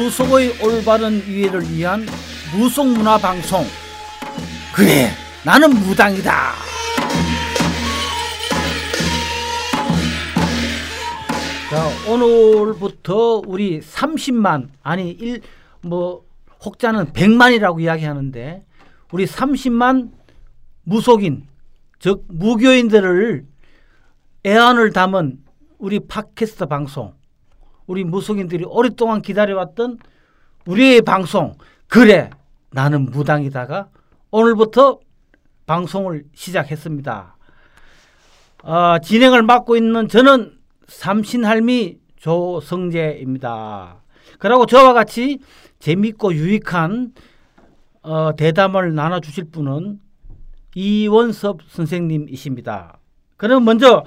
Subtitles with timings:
[0.00, 2.06] 무속의 올바른 이해를 위한
[2.56, 3.66] 무속문화 방송.
[4.74, 5.10] 그래
[5.44, 6.52] 나는 무당이다.
[11.68, 16.24] 자 오늘부터 우리 30만 아니 일뭐
[16.64, 18.64] 혹자는 100만이라고 이야기하는데
[19.12, 20.12] 우리 30만
[20.84, 21.46] 무속인
[21.98, 23.44] 즉 무교인들을
[24.46, 25.40] 애안을 담은
[25.78, 27.19] 우리 팟캐스트 방송
[27.90, 29.98] 우리 무속인들이 오랫동안 기다려왔던
[30.64, 31.54] 우리의 방송
[31.88, 32.30] 그래
[32.70, 33.88] 나는 무당이다가
[34.30, 35.00] 오늘부터
[35.66, 37.36] 방송을 시작했습니다.
[38.62, 44.04] 어, 진행을 맡고 있는 저는 삼신할미 조성재입니다.
[44.38, 45.40] 그리고 저와 같이
[45.80, 47.12] 재밌고 유익한
[48.02, 49.98] 어, 대담을 나눠주실 분은
[50.76, 53.00] 이원섭 선생님이십니다.
[53.36, 54.04] 그럼 먼저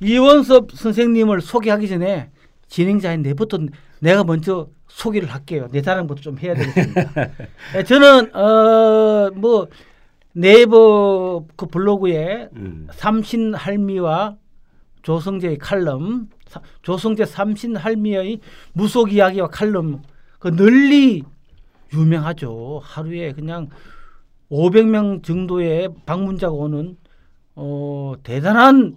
[0.00, 2.32] 이원섭 선생님을 소개하기 전에
[2.68, 3.58] 진행자인 내부터
[4.00, 5.68] 내가 먼저 소개를 할게요.
[5.70, 7.12] 내 자랑부터 좀 해야 되겠습니다.
[7.76, 9.68] 예, 저는 어뭐
[10.32, 12.88] 네이버 그 블로그에 음.
[12.92, 14.36] 삼신 할미와
[15.02, 16.28] 조성재의 칼럼,
[16.82, 18.40] 조성재 삼신 할미의
[18.72, 20.02] 무속 이야기와 칼럼
[20.38, 21.22] 그 널리
[21.92, 22.80] 유명하죠.
[22.82, 23.68] 하루에 그냥
[24.50, 26.96] 500명 정도의 방문자가 오는
[27.54, 28.96] 어, 대단한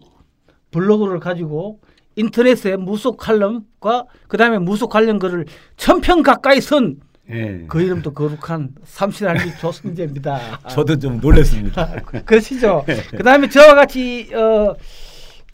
[0.71, 1.79] 블로그를 가지고
[2.19, 5.45] 인터넷에 무속 칼럼과 그다음에 무속 관련 글을
[5.77, 7.63] 천편 가까이 쓴 예.
[7.67, 10.59] 그 이름도 거룩한 삼신할미 조승재입니다.
[10.69, 11.81] 저도 좀 놀랐습니다.
[11.81, 12.83] 아, 그러시죠.
[12.89, 12.95] 예.
[13.15, 14.75] 그다음에 저와 같이 어,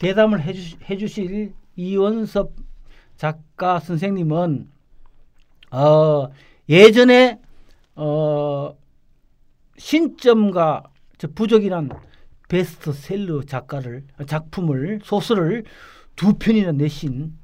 [0.00, 2.52] 대담을 해주, 해주실 이원섭
[3.16, 4.68] 작가 선생님은
[5.70, 6.28] 어,
[6.68, 7.38] 예전에
[7.94, 8.74] 어,
[9.76, 10.84] 신점과
[11.34, 11.90] 부적이란
[12.48, 15.64] 베스트셀러 작가를 작품을 소설을
[16.16, 17.34] 두 편이나 내신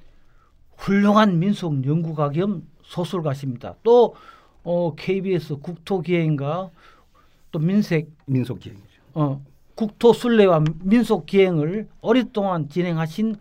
[0.77, 3.77] 훌륭한 민속 연구가 겸 소설가십니다.
[3.83, 4.15] 또
[4.65, 6.71] 어, KBS 국토기행과
[7.51, 8.87] 또 민색 민속기행이죠.
[9.15, 9.45] 어,
[9.75, 13.37] 국토순례와 민속기행을 오랫동안 진행하신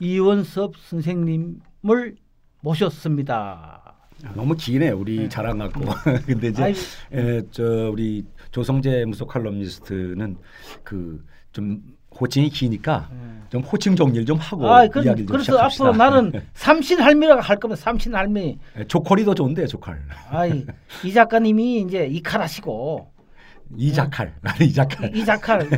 [0.00, 2.16] 이원섭 선생님을
[2.60, 3.94] 모셨습니다.
[4.34, 5.28] 너무 기네 우리 네.
[5.28, 5.80] 자랑 갖고.
[6.26, 6.74] 근데 이제
[7.12, 10.36] 에, 저 우리 조성재 무속 칼럼니스트는
[10.84, 11.82] 그 좀
[12.20, 13.18] 호칭이 기니까 네.
[13.50, 15.84] 좀 호칭 정리를 좀 하고 아, 그, 이야기를 좀 그래서 시작합시다.
[15.88, 18.58] 앞으로 나는 삼신 할미라고 할 거면 삼신 할미.
[18.88, 20.00] 조컬이 더 좋은데 조컬.
[20.30, 20.66] 아이
[21.04, 23.08] 이 작가님이 이제 이칼하시고.
[23.76, 24.32] 이자칼.
[24.40, 25.14] 나는 이자칼.
[25.14, 25.68] 이자칼.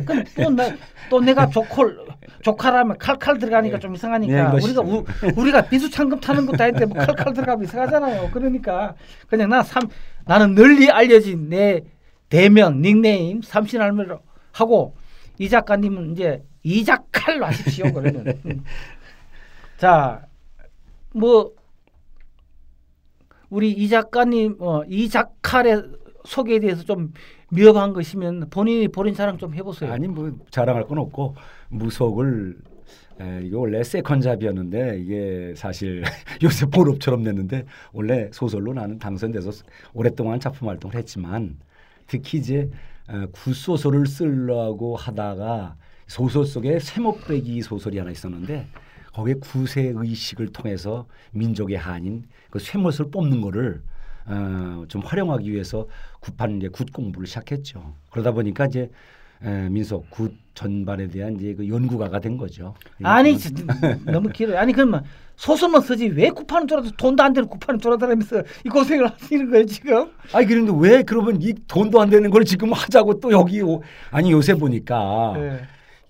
[1.09, 1.99] 또, 내가 조콜
[2.41, 4.53] 조칼하면 칼칼 들어가니까 좀 이상하니까.
[4.53, 5.03] 네, 우리가 우,
[5.35, 8.29] 우리가 비수창금 타는 것도 아닌데 뭐 칼칼 들어가면 이상하잖아요.
[8.31, 8.95] 그러니까
[9.27, 9.83] 그냥 나 삼
[10.25, 11.81] 나는 널리 알려진 내
[12.29, 14.19] 대명 닉네임 삼신할매로
[14.53, 14.95] 하고
[15.37, 18.63] 이 작가님은 이제 이자칼로 하십시오 그러면
[19.77, 20.31] 자
[21.13, 21.51] 뭐
[23.49, 25.83] 우리 이 작가님 어, 이자칼의
[26.23, 27.11] 소개에 대해서 좀
[27.49, 29.91] 미흡한 것이면 본인이 본인 자랑 좀 해보세요.
[29.91, 31.35] 아니 뭐 자랑할 건 없고
[31.69, 32.57] 무속을
[33.19, 36.03] 에, 이거 원래 세컨잡이었는데 이게 사실
[36.43, 39.51] 요새 볼업처럼 냈는데 원래 소설로 나는 당선돼서
[39.93, 41.57] 오랫동안 작품 활동을 했지만
[42.07, 42.69] 특히 이제
[43.11, 45.75] 어, 굿소설을 쓰려고 하다가
[46.07, 48.67] 소설 속에 세목배기 소설이 하나 있었는데
[49.13, 53.81] 거기에 구세 의식을 통해서 민족의 한인 그 쇠못을 뽑는 거를
[54.25, 55.87] 어, 좀 활용하기 위해서
[56.21, 57.93] 굿판 이제 굿 공부를 시작했죠.
[58.11, 58.89] 그러다 보니까 이제
[59.43, 62.75] 에, 민속 굿 전반에 대한 이제 그 연구가가 된 거죠.
[63.03, 63.35] 아니
[64.05, 64.59] 너무 길어요.
[64.59, 65.03] 아니 그러면
[65.45, 70.05] 소설만 쓰지 왜 굿판을 돌아서 돈도 안 되는 굿판을 돌아다니면서 이 고생을 하시는 거예요 지금?
[70.33, 73.81] 아니 그런데 왜 그러면 이 돈도 안 되는 걸 지금 하자고 또 여기 오,
[74.11, 75.61] 아니 요새 보니까 네.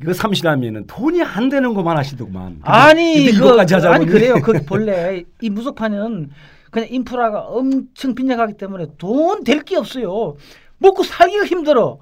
[0.02, 2.60] 이거 삼시라면은 돈이 안 되는 것만 하시더구만.
[2.64, 4.36] 아니 이거까지 하자고 아니 그래요.
[4.44, 6.30] 그 본래 이 무속판은
[6.70, 10.36] 그냥 인프라가 엄청 빈약하기 때문에 돈 될 게 없어요.
[10.80, 12.00] 먹고 살기가 힘들어.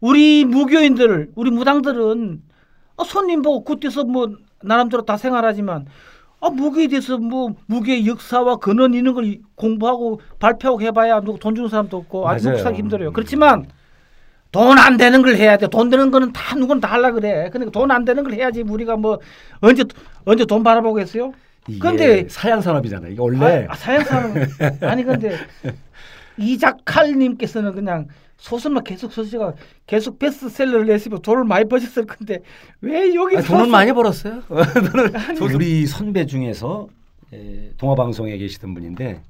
[0.00, 2.42] 우리 무교인들, 우리 무당들은
[2.98, 4.28] 아, 손님 보고 굿대서 뭐
[4.62, 5.86] 나름대로 다 생활하지만
[6.40, 11.96] 아, 무교에 대해서 뭐 무교의 역사와 근원 이런 걸 공부하고 발표하고 해봐야 돈 주는 사람도
[11.98, 13.12] 없고 아주 먹고 살기 힘들어요.
[13.12, 13.66] 그렇지만
[14.52, 15.68] 돈 안 되는 걸 해야 돼.
[15.68, 17.50] 돈 되는 거는 다 누구나 다 하려 그래.
[17.52, 19.20] 그러니까 돈 안 되는 걸 해야지 우리가 뭐
[19.60, 19.84] 언제
[20.24, 21.32] 언제 돈 바라보겠어요?
[21.78, 23.12] 근데 사양 산업이잖아요.
[23.12, 24.34] 이게 원래 아, 아 사양 산업
[24.82, 25.36] 아니 근데
[26.38, 28.08] 이작칼님께서는 그냥
[28.40, 29.54] 소설만 계속 쓰시가
[29.86, 32.42] 계속 베스트셀러를 내시고 돈을 많이 버셨을 건데
[32.80, 34.42] 왜 여기 아, 돈은 많이 벌었어요.
[35.54, 36.88] 우리 선배 중에서
[37.32, 39.22] 에, 동화 방송에 계시던 분인데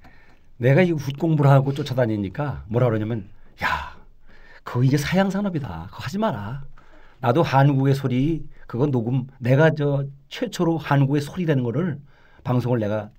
[0.58, 3.28] 내가 이 훗 공부를 하고 쫓아다니니까 뭐라 그러냐면
[3.62, 3.96] 야
[4.62, 5.88] 그거 이제 사양 산업이다.
[5.90, 6.62] 그거 하지 마라.
[7.20, 11.98] 나도 한국의 소리 그거 녹음 내가 저 최초로 한국의 소리라는 거를
[12.44, 13.10] 방송을 내가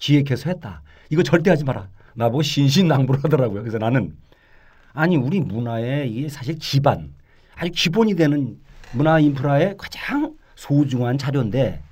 [0.00, 0.82] 기획해서 했다.
[1.08, 1.88] 이거 절대 하지 마라.
[2.14, 3.60] 나보고 신신당부를 하더라고요.
[3.62, 4.16] 그래서 나는
[4.94, 7.12] 아니 우리 문화의 이게 사실 기반
[7.56, 8.58] 아주 기본이 되는
[8.92, 11.82] 문화 인프라의 가장 소중한 자료인데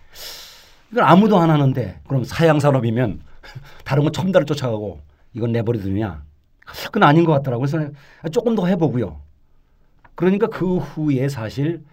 [0.93, 3.21] 이걸 아무도 안 하는데 그럼 사양 산업이면
[3.85, 5.01] 다른 건 첨단을 쫓아가고
[5.35, 6.23] 이건 내버려두냐?
[6.65, 7.67] 그건 아닌 것 같더라고요.
[7.69, 7.91] 그래서
[8.31, 9.21] 조금 더 해보고요.
[10.15, 11.85] 그러니까 그 후에 사실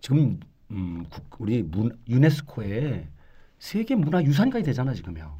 [0.00, 0.38] 지금
[0.70, 1.06] 음,
[1.38, 3.08] 우리 문, 유네스코에
[3.58, 5.39] 세계 문화 유산까지 되잖아 지금요.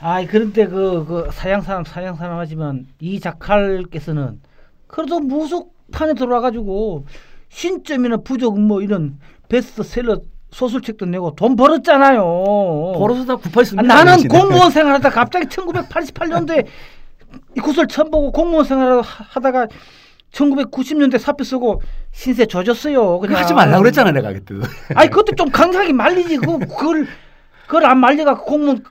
[0.00, 4.40] 아 그런데 그, 그 사양 사람 사양 사람 하지만 이 작가께서는
[4.86, 7.06] 그래도 무속판에 들어와가지고
[7.48, 9.18] 신점이나 부족 뭐 이런
[9.48, 12.22] 베스트셀러 소설책도 내고 돈 벌었잖아요.
[12.96, 13.94] 벌어서 다 굽어있습니다.
[13.94, 16.66] 아, 나는 공무원 생활하다 갑자기 1988년도에
[17.56, 19.68] 이 구슬 처음 보고 공무원 생활 하다가
[20.32, 23.18] 1990년대 사표 쓰고 신세 져졌어요.
[23.18, 24.54] 그냥 하지 말라 그랬잖아 내가 그때.
[24.94, 26.38] 아니 그것도 좀 강하게 말리지.
[26.38, 27.06] 그 그걸
[27.66, 28.82] 그걸 안 말려가 공무원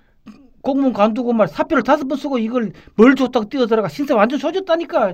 [0.67, 5.13] 공무원 관두고 말 사표를 다섯 번 쓰고 이걸 뭘 줬다고 뛰어들어가 신세 완전 져졌다니까.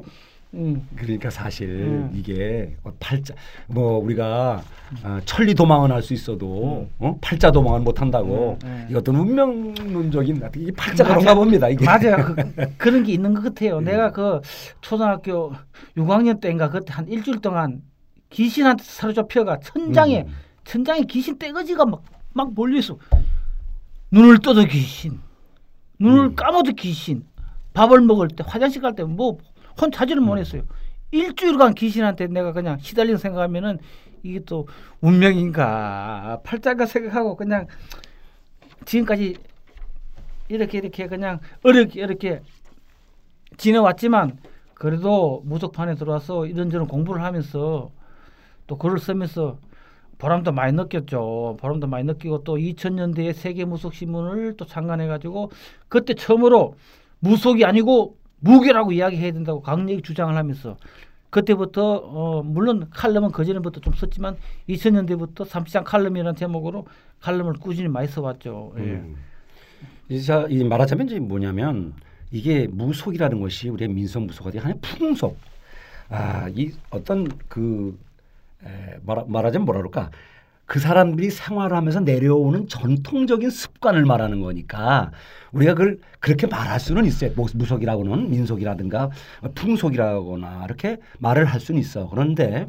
[0.55, 0.87] 음.
[0.95, 2.11] 그러니까 사실 음.
[2.13, 3.33] 이게 뭐 팔자
[3.67, 4.61] 뭐 우리가
[5.03, 7.05] 어, 천리 도망은 할 수 있어도 음.
[7.05, 7.17] 어?
[7.21, 8.87] 팔자 도망은 못 한다고 음, 음.
[8.91, 12.35] 이것도 운명론적인 이 팔자 그런가 봅니다 이게 맞아요
[12.77, 13.85] 그, 런게 있는 것 같아요 음.
[13.85, 14.41] 내가 그
[14.81, 15.53] 초등학교
[15.97, 17.81] 6학년 때인가 그때 한 일주일 동안
[18.29, 20.33] 귀신한테 사로잡혀가 천장에 음.
[20.65, 22.03] 천장에 귀신 떼거지가 막
[22.33, 22.97] 막 몰려 있어
[24.11, 25.19] 눈을 떠도 귀신
[26.03, 27.25] 눈을 감아도 귀신
[27.73, 29.37] 밥을 먹을 때 화장실 갈 때 뭐
[29.81, 30.63] 혼자지를 못했어요.
[31.11, 33.79] 일주일간 귀신한테 내가 그냥 시달린 생각하면은
[34.21, 34.67] 이게 또
[35.01, 37.67] 운명인가 팔자가 생각하고 그냥
[38.85, 39.37] 지금까지
[40.49, 42.41] 이렇게 이렇게 그냥 어렵게 이렇게
[43.57, 44.37] 지내왔지만
[44.73, 47.91] 그래도 무속판에 들어와서 이런저런 공부를 하면서
[48.67, 49.57] 또 글을 쓰면서
[50.23, 51.57] 보람도 많이 느꼈죠.
[51.59, 55.51] 보람도 많이 느끼고 또 2000년대에 세계 무속 신문을 또 창간해 가지고
[55.89, 56.75] 그때 처음으로
[57.19, 60.77] 무속이 아니고 무교라고 이야기해야 된다고 강력히 주장을 하면서
[61.29, 64.37] 그때부터 어 물론 칼럼은 그전부터 좀 썼지만
[64.69, 66.87] 2000년대부터 삼시장 칼럼이라는 제목으로
[67.19, 68.75] 칼럼을 꾸준히 많이 써왔죠.
[68.77, 68.81] 예.
[68.81, 69.17] 음.
[70.07, 71.95] 이자 이 말하자면 이제 뭐냐면
[72.31, 75.37] 이게 무속이라는 것이 우리의 민속 무속이 하나의 풍속.
[76.07, 77.97] 아, 이 어떤 그
[78.65, 80.11] 에, 말하, 말하자면 뭐라 그럴까?
[80.65, 85.11] 그 사람들이 생활하면서 내려오는 전통적인 습관을 말하는 거니까
[85.51, 87.31] 우리가 그걸 그렇게 말할 수는 있어요.
[87.35, 89.09] 뭐 무속이라고는 민속이라든가
[89.55, 92.09] 풍속이라거나 이렇게 말을 할 수는 있어.
[92.09, 92.67] 그런데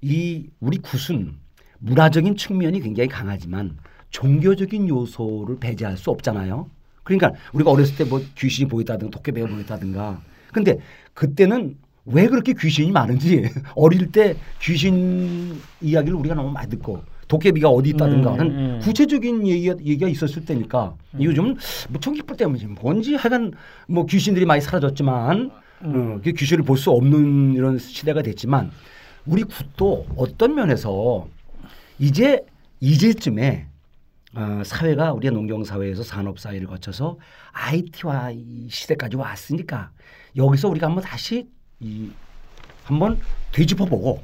[0.00, 1.34] 이 우리 굿은
[1.78, 3.76] 문화적인 측면이 굉장히 강하지만
[4.10, 6.70] 종교적인 요소를 배제할 수 없잖아요.
[7.04, 10.20] 그러니까 우리가 어렸을 때 뭐 귀신이 보였다든가 도깨비가 보였다든가
[10.52, 10.78] 근데
[11.14, 17.90] 그때는 왜 그렇게 귀신이 많은지 어릴 때 귀신 이야기를 우리가 너무 많이 듣고 도깨비가 어디
[17.90, 18.80] 있다든가 하는 음, 음.
[18.82, 21.22] 구체적인 얘기가, 얘기가 있었을 때니까 음.
[21.22, 21.56] 요즘
[21.88, 23.52] 무척 기쁠 때문에 뭔지 하여간
[23.88, 25.50] 뭐 귀신들이 많이 사라졌지만
[25.82, 25.94] 음.
[25.94, 28.70] 어, 귀신을 볼 수 없는 이런 시대가 됐지만
[29.26, 31.26] 우리 굿도 어떤 면에서
[31.98, 32.44] 이제
[32.80, 33.66] 이제쯤에
[34.36, 37.18] 어, 사회가 우리가 농경 사회에서 산업 사회를 거쳐서
[37.52, 38.32] IT화
[38.68, 39.90] 시대까지 왔으니까
[40.36, 41.48] 여기서 우리가 한번 다시
[41.80, 42.10] 이
[42.84, 43.18] 한번
[43.52, 44.20] 되짚어보고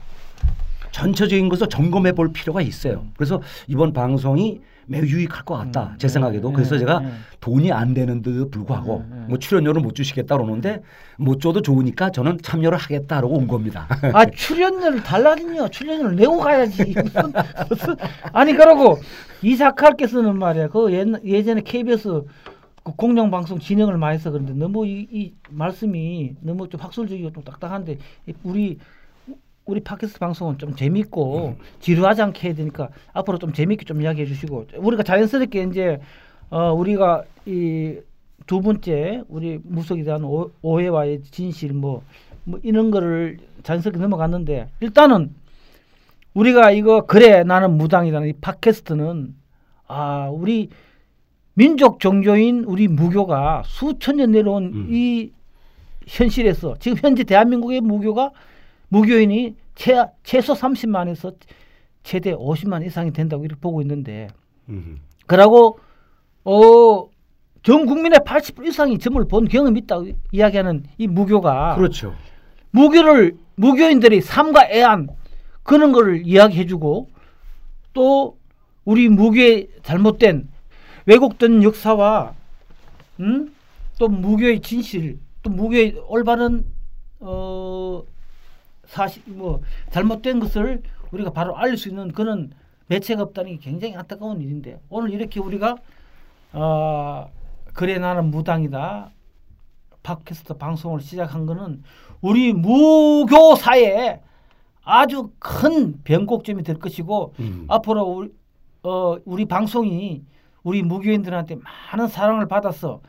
[0.93, 3.07] 전체적인 것을 점검해 볼 필요가 있어요.
[3.17, 5.91] 그래서 이번 방송이 매우 유익할 것 같다.
[5.93, 6.49] 음, 제 생각에도.
[6.49, 7.13] 네, 그래서 네, 제가 네.
[7.41, 9.25] 돈이 안 되는데도 불구하고 네, 네.
[9.29, 10.83] 뭐 출연료를 못 주시겠다 그러는데
[11.17, 13.87] 못 줘도 좋으니까 저는 참여를 하겠다라고 온 겁니다.
[14.13, 15.69] 아 출연료를 달라니요.
[15.69, 16.95] 출연료를 내고 가야지.
[16.99, 17.33] 무슨,
[17.71, 17.97] 무슨
[18.33, 18.99] 아니 그러고
[19.43, 20.69] 이사칼께서는 말이야.
[20.69, 22.23] 그 예, 예전에 KBS
[22.83, 27.45] 그 공영 방송 진행을 많이 해서 그런데 너무 이, 이 말씀이 너무 좀 학술적이고 좀
[27.45, 27.99] 딱딱한데
[28.43, 28.79] 우리
[29.65, 31.57] 우리 팟캐스트 방송은 좀 재밌고 음.
[31.81, 36.01] 지루하지 않게 해야 되니까 앞으로 좀 재밌게 좀 이야기해 주시고 우리가 자연스럽게 이제
[36.51, 38.01] 어 우리가 이
[38.47, 42.03] 두 번째 우리 무속에 대한 오, 오해와의 진실 뭐,
[42.45, 45.35] 뭐 이런 거를 자연스럽게 넘어갔는데 일단은
[46.35, 49.35] 우리가 이거 그래 나는 무당이라는 이 팟캐스트는
[49.87, 50.71] 아 우리
[51.55, 54.87] 민족 종교인 우리 무교가 수천 년 내려온 음.
[54.91, 55.33] 이
[56.07, 58.31] 현실에서 지금 현재 대한민국의 무교가
[58.89, 61.35] 무교인이 최, 최소 30만에서
[62.03, 64.29] 최대 50만 이상이 된다고 이렇게 보고 있는데
[64.69, 65.01] 음.
[65.27, 65.79] 그러고
[66.45, 67.09] 어,
[67.63, 72.15] 전 국민의 80% 이상이 점을 본 경험이 있다고 이야기하는 이 무교가 그렇죠.
[72.71, 75.09] 무교를 무교인들이 삶과 애안
[75.63, 77.09] 그런 거를 이야기해주고
[77.93, 78.39] 또
[78.85, 80.49] 우리 무교의 잘못된
[81.07, 82.35] 왜곡된 역사와
[83.21, 83.55] 음?
[83.99, 86.65] 또 무교의 진실 또 무교의 올바른
[87.21, 88.03] 어
[88.87, 90.83] 사실 뭐 잘못된 것을
[91.13, 92.53] 우리가 바로 알릴 수 있는 그런
[92.87, 95.77] 매체가 없다는 게 굉장히 안타까운 일인데 오늘 이렇게 우리가
[96.53, 97.31] 어,
[97.73, 99.11] 그래 나는 무당이다
[100.03, 101.83] 팟캐스트 방송을 시작한 거는
[102.21, 104.21] 우리 무교사에
[104.85, 107.67] 아주 큰 변곡점이 될 것이고 음.
[107.69, 108.33] 앞으로 우리,
[108.83, 110.23] 어, 우리 방송이
[110.63, 113.01] 우리 무교인들한테 많은 사랑을 받아서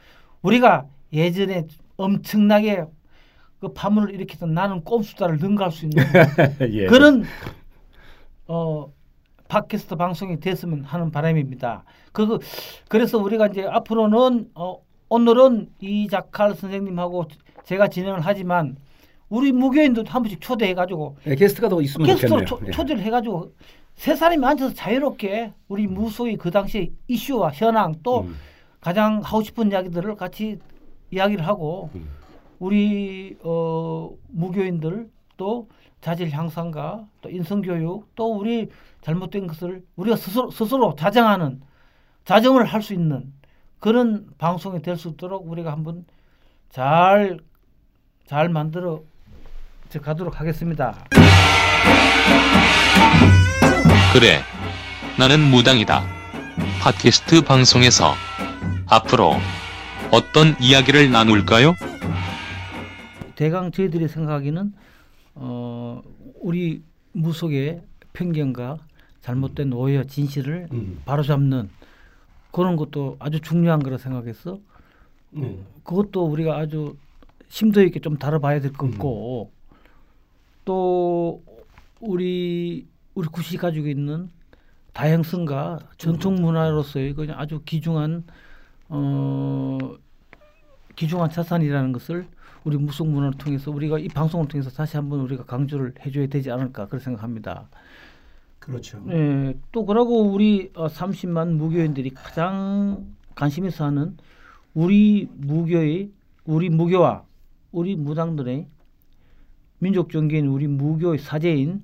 [0.41, 1.67] 우리가 예전에
[1.98, 2.86] 엄청나게
[3.60, 6.03] 그 파문을 일으켰던 나는 꼼수다를 능가할 수 있는
[6.72, 6.86] 예.
[6.88, 7.24] 그런
[8.48, 8.91] 어
[9.48, 11.83] 팟캐스트 방송이 됐으면 하는 바람입니다.
[12.12, 12.39] 그
[12.89, 14.79] 그래서 우리가 이제 앞으로는 어
[15.10, 17.27] 오늘은 이 자칼 선생님하고
[17.63, 18.75] 제가 진행을 하지만
[19.29, 22.72] 우리 무교인도 한 번씩 초대해 가지고 예, 게스트가 더 있으면 게스트로 좋겠네요.
[22.72, 23.53] 초, 초대를 해 가지고
[23.96, 28.36] 세 사람이 앉아서 자유롭게 우리 무소의 그 당시 이슈와 현황 또 음.
[28.82, 30.60] 가장 하고 싶은 이야기들을 같이
[31.12, 32.10] 이야기를 하고 음.
[32.60, 35.70] 우리 어, 무교인들 또
[36.02, 38.70] 자질 향상과 또 인성 교육 또 우리
[39.02, 41.62] 잘못된 것을 우리가 스스로 스스로 자정하는
[42.26, 43.34] 자정을 할 수 있는
[43.80, 46.06] 그런 방송이 될 수 있도록 우리가 한번
[46.70, 49.02] 잘잘 만들어
[49.90, 51.06] 저 가도록 하겠습니다.
[54.13, 54.41] 그래.
[55.17, 56.03] 나는 무당이다.
[56.84, 58.13] 팟캐스트 방송에서
[58.88, 59.32] 앞으로
[60.12, 61.74] 어떤 이야기를 나눌까요?
[63.36, 64.72] 대강 저희들이 생각하기는
[65.34, 66.03] 어,
[66.36, 67.82] 우리 무속의
[68.13, 68.77] 편견과
[69.22, 71.01] 잘못된 오해와 진실을 음.
[71.05, 71.72] 바로잡는
[72.51, 74.60] 그런 것도 아주 중요한 거라 생각해서
[75.38, 75.65] 음.
[75.84, 76.96] 그것도 우리가 아주
[77.50, 79.51] 심도 있게 좀 다뤄봐야 될것 같고
[80.65, 81.41] 또
[82.00, 84.29] 우리 우리 구시 가지고 있는
[84.93, 88.24] 다양성과 전통 문화로서의 그냥 아주 귀중한
[88.89, 89.77] 어
[90.96, 92.27] 귀중한 자산이라는 것을
[92.63, 96.88] 우리 무속 문화를 통해서 우리가 이 방송을 통해서 다시 한번 우리가 강조를 해줘야 되지 않을까
[96.88, 97.67] 그렇게 생각합니다.
[98.60, 99.03] 그렇죠.
[99.10, 103.05] 예, 또 그러고 우리 어, 30만 무교인들이 가장
[103.36, 104.15] 관심 있어 하는
[104.74, 106.12] 우리 무교의
[106.46, 107.25] 우리 무교와
[107.72, 108.67] 우리 무당들의
[109.79, 111.84] 민족 종교인 우리 무교의 사제인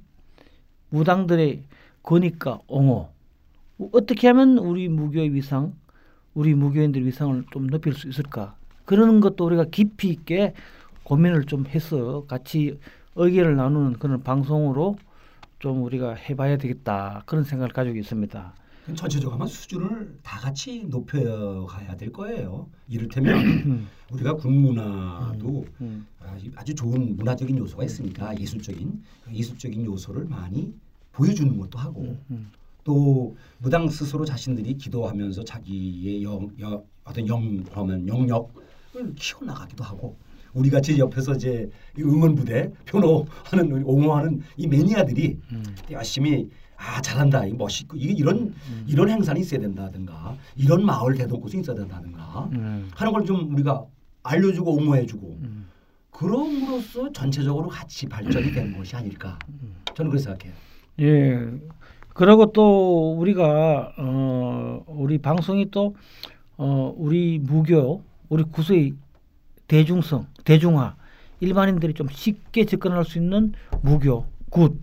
[0.89, 1.63] 무당들의
[2.03, 3.09] 권위과 옹호.
[3.91, 5.73] 어떻게 하면 우리 무교의 위상
[6.33, 8.55] 우리 무교인들의 위상을 좀 높일 수 있을까?
[8.85, 10.53] 그러는 것도 우리가 깊이 있게
[11.03, 12.79] 고민을 좀 해서 같이
[13.15, 14.97] 의견을 나누는 그런 방송으로
[15.59, 17.23] 좀 우리가 해봐야 되겠다.
[17.25, 18.53] 그런 생각을 가지고 있습니다.
[18.95, 22.67] 전체적으로 아마 수준을 다 같이 높여가야 될 거예요.
[22.87, 26.05] 이를테면 우리가 군문화도 음.
[26.19, 30.73] 아주- 아주 좋은 문화적인 요소가 있으니까 예술적인 그 예술적인 요소를 많이
[31.11, 32.51] 보여주는 것도 하고 음.
[32.83, 40.15] 또 무당 스스로 자신들이 기도하면서 자기의 영, 여, 어떤 영하면 영역을 키워나가기도 하고
[40.53, 45.63] 우리 같이 옆에서 이제 이 응원 부대 우리 옹호하는 이 매니아들이 음.
[45.91, 46.49] 열심히
[46.81, 48.53] 아 잘한다 이 멋있고 이게 이런
[48.87, 52.89] 이런 행사는 있어야 된다든가 이런 마을 대동곳이 있어야 된다든가 음.
[52.95, 53.83] 하는 걸 좀 우리가
[54.23, 55.67] 알려주고 옹호해주고 음.
[56.11, 59.37] 그럼으로써 전체적으로 같이 발전이 되는 것이 아닐까
[59.93, 60.53] 저는 그렇게 생각해요.
[61.01, 61.47] 예.
[62.13, 65.93] 그리고 또 우리가 어 우리 방송이 또
[66.61, 68.93] 어 우리 무교 우리 구수의
[69.67, 70.95] 대중성 대중화
[71.39, 74.77] 일반인들이 좀 쉽게 접근할 수 있는 무교 굿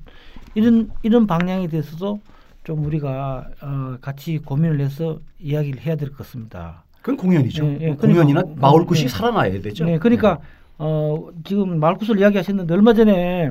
[0.56, 2.18] 이런 이런 방향에 대해서도
[2.64, 6.82] 좀 우리가 어 같이 고민을 해서 이야기를 해야 될 것 같습니다.
[7.02, 7.64] 그건 공연이죠.
[7.66, 7.94] 예, 예.
[7.94, 9.08] 공연이나 그러니까, 마을 굿이 예.
[9.08, 9.84] 살아나야 되죠.
[9.84, 10.40] 네, 그러니까
[10.78, 13.50] 어 지금 마을굿을 이야기하셨는데 얼마 전에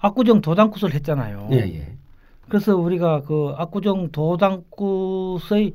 [0.00, 1.48] 압구정 도당굿을 했잖아요.
[1.52, 1.92] 예, 예.
[2.48, 5.72] 그래서 우리가 그 압구정 도당굿의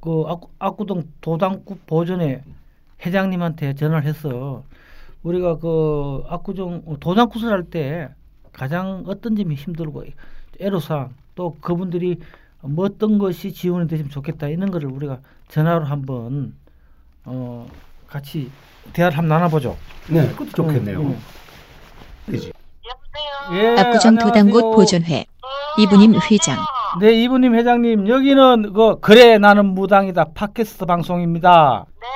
[0.00, 2.42] 그 압- 압구정 도당굿 보존회
[3.04, 4.64] 회장님한테 전화를 해서
[5.22, 8.08] 우리가 그 압구정 도당굿을 할때
[8.52, 10.04] 가장 어떤 점이 힘들고
[10.60, 12.18] 애로사항 또 그분들이
[12.60, 16.54] 뭐 어떤 것이 지원이 되시면 좋겠다 이런 거를 우리가 전화로 한번
[17.24, 17.68] 어
[18.08, 18.50] 같이
[18.92, 19.76] 대화를 한번 나눠보죠.
[20.08, 21.00] 네, 그것도 좋겠네요.
[21.00, 21.18] 음, 음.
[22.26, 22.52] 그지.
[23.52, 24.70] 예, 압구정 도당굿 안녕하세요.
[24.72, 25.24] 보존회
[25.78, 26.58] 이분임 회장
[27.00, 31.86] 네, 이분님 회장님 여기는 그 그래 나는 무당이다 팟캐스트 방송입니다.
[32.00, 32.06] 네.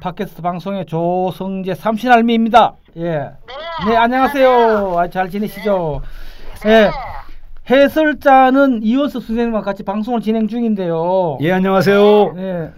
[0.00, 2.74] 팟캐스트 방송의 조성재 삼신알미입니다.
[2.96, 3.30] 예.
[3.86, 4.98] 네, 안녕하세요.
[4.98, 6.02] 아, 잘 지내시죠?
[6.66, 6.90] 예.
[7.70, 11.38] 해설자는 이원수 선생님과 같이 방송을 진행 중인데요.
[11.40, 12.34] 예, 안녕하세요.
[12.36, 12.70] 예.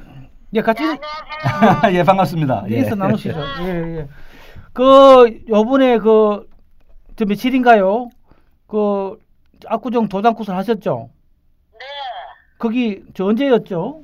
[0.54, 0.82] 예, 같이
[1.92, 2.64] 예, 반갑습니다.
[2.70, 2.76] 예.
[2.78, 3.38] 인사 나누시죠.
[3.62, 4.08] 예, 예.
[4.72, 6.46] 그 요번에 그
[7.14, 8.08] 저 며칠인가요?
[8.66, 9.18] 그
[9.66, 11.10] 압구정 도당굿을 하셨죠?
[11.72, 11.78] 네,
[12.58, 14.00] 거기 저 언제였죠?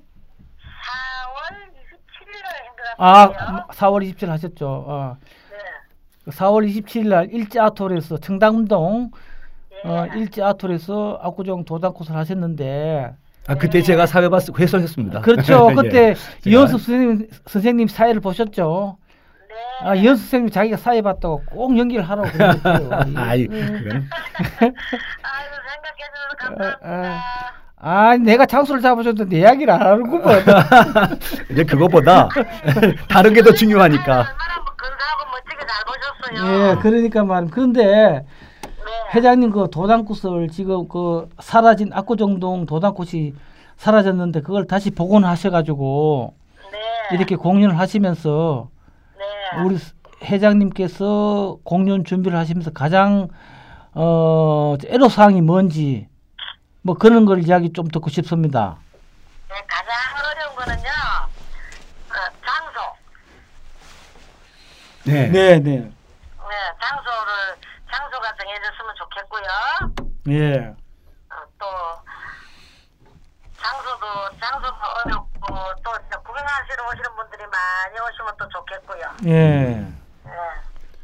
[2.99, 3.67] 4월 27일에 아, 행사했어요.
[3.71, 4.85] 4월 27일 하셨죠.
[4.88, 5.17] 아,
[6.25, 9.11] 네, 4월 27일 날 일제 아톨에서 청담동
[9.85, 13.14] 네, 어, 일제 아톨에서 압구정 도당굿을 하셨는데
[13.47, 15.21] 아 그때 제가 사회바 해설했습니다.
[15.23, 15.69] 그렇죠.
[15.71, 15.75] 예.
[15.75, 18.99] 그때 제가- 이현수 선생님, 선생님 사회를 보셨죠.
[19.49, 19.87] 네.
[19.88, 22.90] 아, 이현수 선생님 자기가 사회 봤다고 꼭 연기를 하라고 그랬어요.
[23.17, 23.50] 아이 음.
[23.50, 24.07] 그건
[25.23, 26.78] 아이고 생각해주셔서 아, 감사합니다.
[26.83, 27.23] 아,
[28.25, 30.41] 내가 장소를 잡아줬는데 내 이야기를 안 하는구만.
[31.51, 32.29] 이제 그거보다
[33.09, 34.15] 다른 게 더 중요하니까.
[34.17, 34.25] 뭐
[36.31, 36.71] 보셨어요.
[36.71, 37.47] 예, 그러니까 말.
[37.47, 38.25] 그런데 네.
[39.15, 43.35] 회장님 그 도당꽃을 지금 그 사라진 압구정동 도당꽃이
[43.77, 46.35] 사라졌는데 그걸 다시 복원하셔가지고
[46.73, 47.17] 네.
[47.17, 48.71] 이렇게 공연을 하시면서
[49.19, 49.63] 네.
[49.63, 49.79] 우리
[50.25, 53.29] 회장님께서 공연 준비를 하시면서 가장
[53.95, 56.09] 어 애로사항이 뭔지
[56.83, 58.77] 뭐 그런 걸 이야기 좀 듣고 싶습니다.
[59.49, 60.91] 네, 가장 어려운 거는요.
[62.11, 62.81] 어, 장소.
[65.05, 65.29] 네.
[65.29, 65.71] 네, 네.
[65.81, 65.91] 네,
[66.81, 67.57] 장소를
[67.91, 69.49] 장소가 정해졌으면 좋겠고요.
[70.29, 70.75] 예.
[71.31, 71.67] 어, 또
[73.61, 75.47] 장소도 장소도 어렵고
[75.83, 79.17] 또 구경하시러 오시는 분들이 많이 오시면 또 좋겠고요.
[79.27, 79.31] 예.
[79.31, 79.95] 네.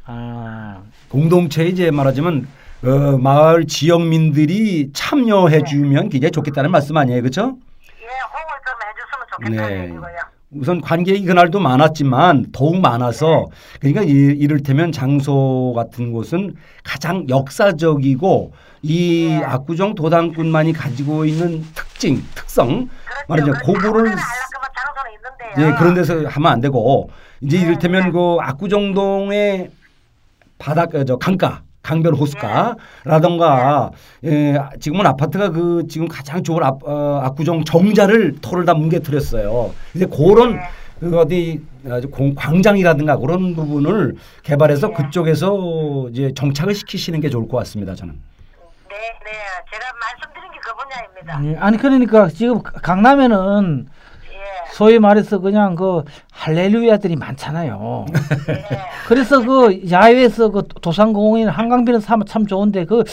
[0.05, 0.81] 아.
[1.09, 2.47] 공동체 이제 말하자면
[2.83, 7.57] 어, 마을 지역민들이 참여해주면 굉장히 좋겠다는 말씀 아니에요, 그렇죠?
[8.01, 9.83] 예, 호응을 좀 해줬으면 좋겠다는 네.
[9.85, 10.35] 얘기고요.
[10.51, 13.47] 우선 관객이 그날도 많았지만 더욱 많아서
[13.79, 18.53] 그러니까 이, 이를테면 장소 같은 곳은 가장 역사적이고
[18.83, 19.43] 이 네.
[19.43, 22.87] 압구정 도당꾼만이 가지고 있는 특징, 특성
[23.27, 23.73] 말하자면 그렇죠.
[23.89, 24.15] 고구를.
[25.57, 27.09] 예, 그런 데서 하면 안 되고
[27.41, 28.11] 이제 네, 이를테면 네.
[28.11, 29.71] 그 압구정동의
[30.57, 32.19] 바닷가 저 강가 강변 네.
[32.19, 33.91] 호숫가라던가
[34.23, 39.71] 예, 지금은 아파트가 그 지금 가장 좋은 압, 어, 압구정 정자를 털을 다 뭉개뜨렸어요.
[39.93, 40.61] 근데 그런 네.
[40.99, 41.61] 그 어디
[42.11, 44.93] 공, 광장이라든가 그런 부분을 개발해서 네.
[44.95, 47.93] 그쪽에서 이제 정착을 시키시는 게 좋을 것 같습니다.
[47.93, 48.15] 저는.
[48.89, 49.31] 네, 네.
[49.71, 51.45] 제가 말씀드린 게 그 분야입니다.
[51.45, 51.57] 예.
[51.57, 53.94] 아니 그러니까 지금 강남에는 예.
[54.75, 58.07] 소위 말해서 그냥 그 할렐루야들이 많잖아요.
[58.49, 58.79] 예.
[59.07, 63.05] 그래서 그 야외에서 그 도산공원 한강변에서 하면 참 좋은데 그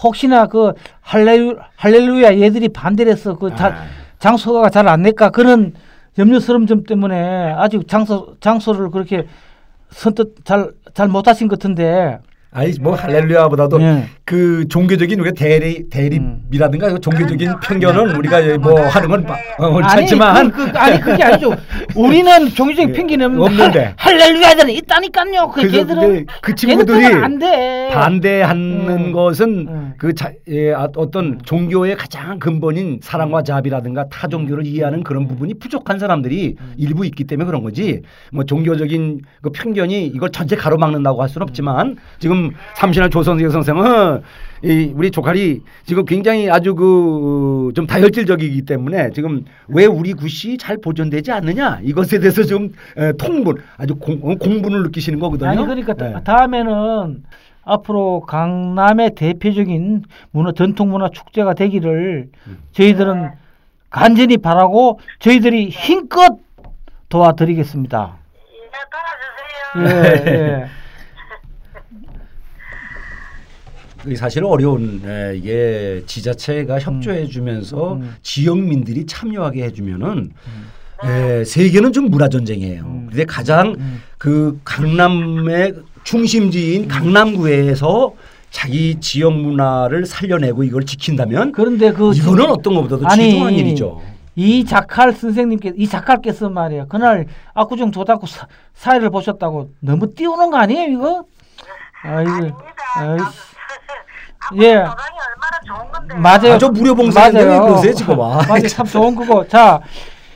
[0.00, 3.84] 혹시나 그 할렐루 할렐루야 얘들이 반대를 해서 그 자, 아.
[4.20, 5.72] 장소가 잘안 낼까 그런
[6.18, 9.26] 염려스러운 점 때문에 아직 장소 장소를 그렇게
[9.90, 12.18] 선뜻 잘 잘 못하신 것 같은데
[12.50, 14.04] 아니 뭐 할렐루야보다도 예.
[14.24, 17.60] 그 종교적인 우리가 대리 대립이라든가 그 종교적인 그렇죠.
[17.60, 18.16] 편견은.
[18.16, 19.26] 우리가 이제 뭐 하는 건
[19.58, 21.54] 어, 아니, 옳지만 그, 그, 아니 그게 아니죠.
[21.94, 23.94] 우리는 종교적인 예, 편견은 없는데.
[23.96, 25.48] 할렐루야들은 있다니까요.
[25.48, 27.90] 그 그래서 걔들은 그 친구들이 걔네들은 안 돼.
[27.92, 29.12] 반대하는 음.
[29.12, 29.92] 것은 음.
[29.98, 35.54] 그 자, 예, 아, 어떤 종교의 가장 근본인 사랑과 자비라든가 타 종교를 이해하는 그런 부분이
[35.58, 38.00] 부족한 사람들이 일부 있기 때문에 그런 거지.
[38.32, 42.37] 뭐 종교적인 그 편견이 이걸 전체 가로막는다고 할 수는 없지만 지금
[42.76, 44.22] 삼신한 조선생 선생은
[44.64, 50.78] 이 우리 조카리 지금 굉장히 아주 그 좀 다혈질적이기 때문에 지금 왜 우리 굿이 잘
[50.78, 55.50] 보존되지 않느냐 이것에 대해서 좀 에, 통분 아주 공, 어, 공분을 느끼시는 거거든요.
[55.50, 56.14] 아니 그러니까 네.
[56.24, 57.22] 다음에는
[57.64, 62.28] 앞으로 강남의 대표적인 문화 전통 문화 축제가 되기를
[62.72, 63.30] 저희들은
[63.90, 66.38] 간절히 바라고 저희들이 힘껏
[67.10, 68.16] 도와드리겠습니다.
[69.76, 70.24] 예, 예, 도와주세요.
[70.64, 70.66] 예.
[74.08, 78.16] 이게 사실 어려운 에, 이게 지자체가 협조해 주면서 음.
[78.22, 80.30] 지역민들이 참여하게 해 주면은
[81.04, 82.82] 에, 세계는 좀 문화 전쟁이에요.
[82.82, 83.06] 음.
[83.10, 84.02] 근데 가장 음.
[84.16, 88.14] 그 강남의 중심지인 강남구에서
[88.50, 94.00] 자기 지역 문화를 살려내고 이걸 지킨다면 그런데 그 이거는 어떤 것보다도 아니, 지중한 일이죠.
[94.36, 100.90] 이 작할 선생님께 이 작가께서 말이야 그날 압구정 사, 사회를 보셨다고 너무 띄우는 거 아니에요
[100.92, 101.24] 이거?
[102.02, 102.56] 아이고, 아닙니다.
[102.96, 103.47] 아이씨.
[104.54, 104.62] 예.
[104.62, 104.74] 예.
[104.76, 106.14] 도당이 얼마나 좋은 건데.
[106.14, 106.54] 맞아요.
[106.54, 108.20] 아, 저 무료 봉사인데 왜 그러세요, 지금?
[108.22, 108.68] 아, 맞아요.
[108.68, 109.46] 참 좋은 거고.
[109.48, 109.80] 자,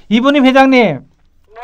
[0.08, 1.00] 이분님 회장님.
[1.00, 1.60] 네.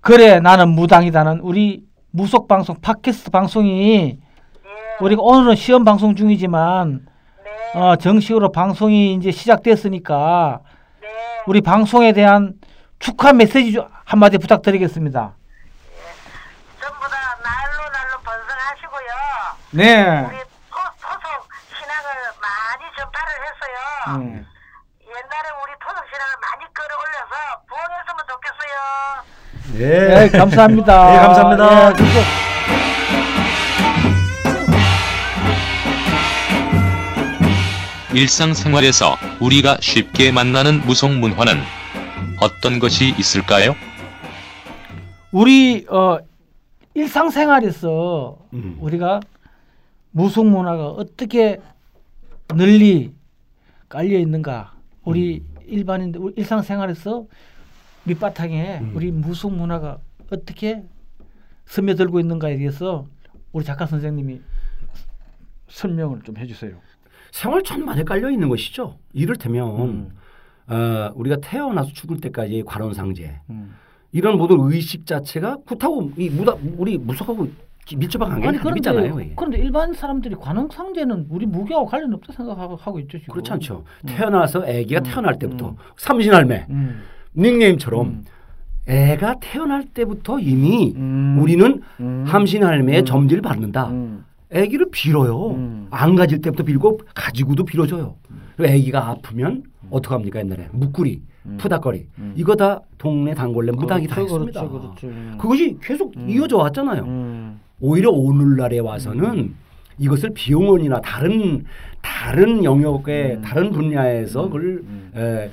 [0.00, 4.18] 그래, 나는 무당이다는 우리 무속 방송, 팟캐스트 방송이
[4.64, 4.96] 예.
[5.00, 7.06] 우리가 오늘은 시험 방송 중이지만
[7.44, 7.78] 네.
[7.78, 10.60] 어, 정식으로 방송이 이제 시작됐으니까
[11.00, 11.08] 네.
[11.46, 12.54] 우리 방송에 대한
[12.98, 15.34] 축하 메시지 좀 한마디 부탁드리겠습니다.
[16.80, 19.10] 전부 다 날로 날로 번성하시고요.
[19.72, 20.04] 네.
[20.26, 20.36] 우리
[20.70, 23.32] 토, 토속 신앙을 많이 전파를
[24.08, 24.44] 음.
[25.00, 27.34] 옛날에 우리 토속 신앙을 많이 끌어올려서
[27.68, 28.76] 부흥했으면 좋겠어요.
[29.78, 30.14] 예.
[30.14, 31.14] 네, 감사합니다.
[31.14, 31.92] 예, 감사합니다.
[31.92, 32.42] 예,
[38.14, 41.54] 일상생활에서 우리가 쉽게 만나는 무속 문화는
[42.40, 43.74] 어떤 것이 있을까요?
[45.30, 46.18] 우리 어,
[46.94, 48.76] 일상생활에서 음.
[48.80, 49.20] 우리가
[50.10, 51.58] 무속 문화가 어떻게
[52.48, 53.14] 널리
[53.92, 54.72] 깔려 있는가
[55.04, 57.26] 우리 일반인들 우리 일상생활에서
[58.04, 58.92] 밑바탕에 음.
[58.94, 59.98] 우리 무속 문화가
[60.30, 60.82] 어떻게
[61.66, 63.06] 스며들고 있는가에 대해서
[63.52, 64.40] 우리 작가 선생님이
[65.68, 66.80] 설명을 좀 해주세요.
[67.32, 68.98] 생활 천만에 깔려 있는 것이죠.
[69.12, 70.72] 이를테면 음.
[70.72, 73.74] 어, 우리가 태어나서 죽을 때까지의 관원상제 음.
[74.10, 77.46] 이런 모든 의식 자체가 그렇다고 이 무다 우리 무속하고
[77.96, 78.58] 밀접한 관계가 아니.
[78.58, 79.32] 그런데 예.
[79.36, 83.32] 그런데 일반 사람들이 관흥상제는 우리 무교하고 관련 없다 생각하고 하고 있죠 지금.
[83.32, 83.84] 그렇지 않죠.
[84.04, 84.06] 음.
[84.06, 85.02] 태어나서 아기가 음.
[85.04, 85.76] 태어날 때부터 음.
[85.96, 87.02] 삼신할매 음.
[87.36, 88.24] 닉네임처럼 음.
[88.88, 91.38] 애가 태어날 때부터 이미 음.
[91.40, 92.24] 우리는 음.
[92.26, 93.04] 함신할매의 음.
[93.04, 93.88] 점지를 받는다.
[93.88, 94.24] 음.
[94.54, 95.50] 아기를 빌어요.
[95.52, 95.86] 음.
[95.90, 98.16] 안 가질 때부터 빌고 가지고도 빌어줘요.
[98.56, 101.56] 그리고 아기가 아프면 어떡합니까 옛날에 묵구리, 음.
[101.58, 102.32] 푸닥거리 음.
[102.36, 104.60] 이거 다 동네 단골레 무당이 다 그렇죠, 했습니다.
[104.68, 105.06] 그렇죠, 그렇죠.
[105.06, 105.38] 음.
[105.40, 106.28] 그것이 계속 음.
[106.28, 107.02] 이어져 왔잖아요.
[107.04, 107.60] 음.
[107.82, 109.54] 오히려 오늘날에 와서는
[109.98, 111.64] 이것을 비용원이나 다른
[112.00, 113.42] 다른 영역의 음.
[113.42, 114.50] 다른 분야에서 음.
[114.50, 115.12] 그걸 음.
[115.16, 115.50] 에,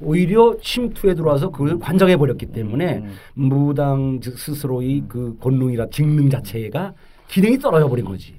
[0.00, 3.14] 오히려 침투에 들어와서 그걸 관장해 버렸기 때문에 음.
[3.34, 6.94] 무당 즉 스스로의 그 권능이라 직능 자체가
[7.28, 8.34] 기능이 떨어져 버린 거지.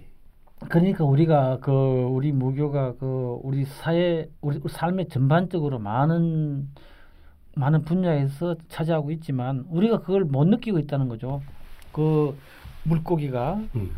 [0.68, 6.68] 그러니까 우리가 그 우리 무교가 그 우리 사회 우리 삶의 전반적으로 많은
[7.56, 11.42] 많은 분야에서 차지하고 있지만 우리가 그걸 못 느끼고 있다는 거죠.
[11.92, 12.36] 그
[12.84, 13.92] 물고기가 음.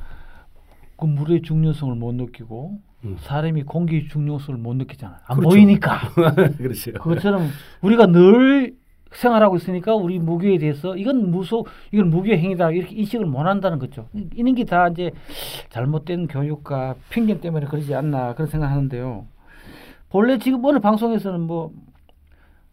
[0.97, 3.17] 그 물의 중요성을 못 느끼고 음.
[3.19, 5.19] 사람이 공기의 중요성을 못 느끼잖아.
[5.25, 5.49] 안 그렇죠.
[5.55, 5.99] 보이니까.
[6.57, 6.93] 그렇죠.
[6.93, 7.49] 그것처럼
[7.81, 8.75] 우리가 늘
[9.11, 14.07] 생활하고 있으니까 우리 무교에 대해서 이건 무속 이건 무교 행위다 이렇게 인식을 못 한다는 거죠.
[14.33, 15.11] 이런 게 다 이제
[15.69, 19.25] 잘못된 교육과 편견 때문에 그러지 않나 그런 생각하는데요.
[20.09, 21.71] 본래 지금 오늘 방송에서는 뭐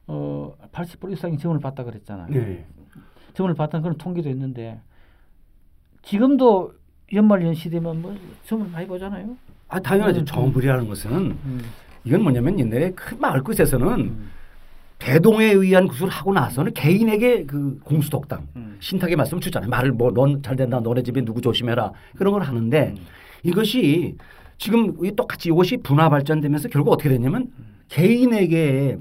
[0.09, 2.29] 어, 80% 이상이 지원을 받다 그랬잖아요.
[2.31, 2.67] 네.
[3.35, 4.81] 지원을 받다는 그런 통계도 있는데
[6.03, 6.73] 지금도
[7.13, 9.37] 연말 연시 되면 뭐 지원을 많이 보잖아요.
[9.69, 10.21] 아 당연하죠.
[10.21, 10.25] 음.
[10.25, 11.61] 정불이라는 것은 음.
[12.05, 14.31] 이건 뭐냐면 옛날에 큰 마을 끝에서는 음.
[14.99, 18.77] 대동에 의한 구술을 하고 나서는 개인에게 그 공수독당 음.
[18.81, 19.69] 신탁의 말씀 을 주잖아요.
[19.71, 20.81] 말을 뭐 넌 잘 된다.
[20.81, 21.93] 너네 집에 누구 조심해라.
[22.17, 23.07] 그런 걸 하는데 음.
[23.43, 24.17] 이것이
[24.59, 27.49] 지금 이 똑같이 이것이 분화 발전되면서 결국 어떻게 됐냐면
[27.89, 28.99] 개인에게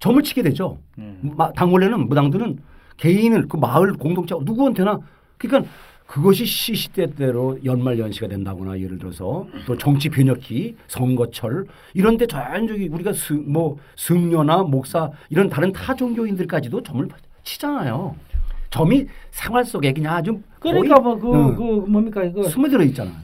[0.00, 0.78] 점을 치게 되죠.
[0.98, 1.32] 음.
[1.36, 2.58] 마- 당원래는 무당들은
[2.98, 4.98] 개인을 그 마을 공동체 누구한테나
[5.38, 5.70] 그러니까
[6.06, 13.32] 그것이 시시때때로 연말 연시가 된다거나 예를 들어서 또 정치 변혁기 선거철 이런데 자연적이 우리가 스,
[13.32, 17.08] 뭐 승려나 목사 이런 다른 타 종교인들까지도 점을
[17.42, 18.14] 치잖아요.
[18.70, 21.56] 점이 생활 속에 그냥 아주 그러니까 뭐그 응.
[21.56, 23.14] 그 뭡니까 이거 숨어들어 있잖아요.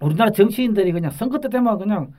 [0.00, 2.12] 우리나라 정치인들이 그냥 선거 때 되면 그냥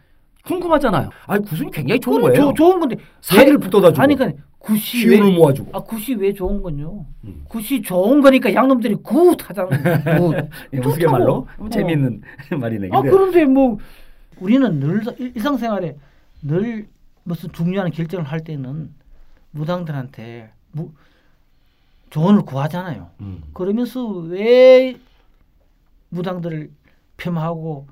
[0.45, 1.09] 궁금하잖아요.
[1.27, 2.35] 아 구순이 굉장히 좋은 거예요.
[2.35, 5.77] 조- 좋은 건데 사기를 왜- 붙어다 주고 아니 그러니까 굿이 왜, 모아주고.
[5.77, 7.05] 아 굿이 왜 좋은 건요?
[7.25, 7.43] 음.
[7.49, 10.03] 굿이 좋은 거니까 양놈들이 굿 하잖아요.
[10.19, 10.49] 굿.
[10.73, 11.69] 예, 우스갯말로 좋다고.
[11.69, 12.21] 재미있는
[12.59, 12.87] 말이네.
[12.93, 13.77] 아 근데 그런데 뭐
[14.39, 15.97] 우리는 늘 일- 일상생활에
[16.41, 16.87] 늘
[17.25, 18.89] 무슨 중요한 결정을 할 때는
[19.51, 20.91] 무당들한테 무,
[22.09, 23.09] 조언을 구하잖아요.
[23.19, 23.43] 음.
[23.53, 24.95] 그러면서 왜
[26.09, 26.71] 무당들을
[27.17, 27.87] 폄하하고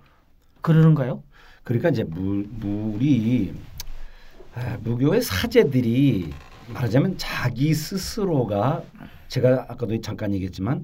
[0.62, 1.22] 그러는가요?
[1.64, 3.54] 그러니까 이제 무, 물이
[4.56, 6.32] 아, 무교의 사제들이
[6.74, 8.84] 말하자면 자기 스스로가
[9.28, 10.84] 제가 아까도 잠깐 얘기했지만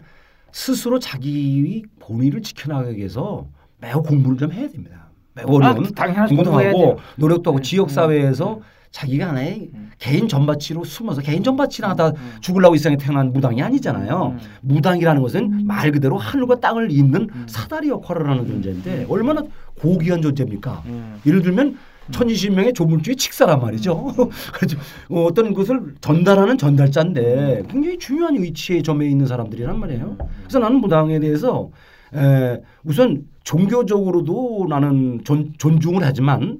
[0.51, 3.47] 스스로 자기 본의를 지켜나가기 위해서
[3.79, 5.09] 매우 공부를 좀 해야 됩니다.
[5.33, 6.35] 매우 어려운 아, 당연하죠.
[6.35, 6.99] 공부도 하고.
[7.17, 9.91] 노력도 하고 음, 지역 음, 사회에서 자기가 하나의 음.
[9.99, 12.31] 개인 전바치로 숨어서 개인 전바치를 하다 음.
[12.41, 14.35] 죽으려고 이 세상에 태어난 무당이 아니잖아요.
[14.35, 14.39] 음.
[14.61, 17.45] 무당이라는 것은 말 그대로 하늘과 땅을 잇는 음.
[17.47, 19.43] 사다리 역할을 하는 존재인데 얼마나
[19.79, 20.83] 고귀한 존재입니까?
[20.87, 21.21] 음.
[21.25, 21.77] 예를 들면
[22.11, 24.13] 천이십 명의 조물주의 칙사란 말이죠.
[24.53, 24.77] 그래서
[25.09, 30.17] 어떤 것을 전달하는 전달자인데 굉장히 중요한 위치에 점에 있는 사람들이란 말이에요.
[30.43, 31.69] 그래서 나는 무당에 대해서
[32.15, 36.59] 에, 우선 종교적으로도 나는 존, 존중을 하지만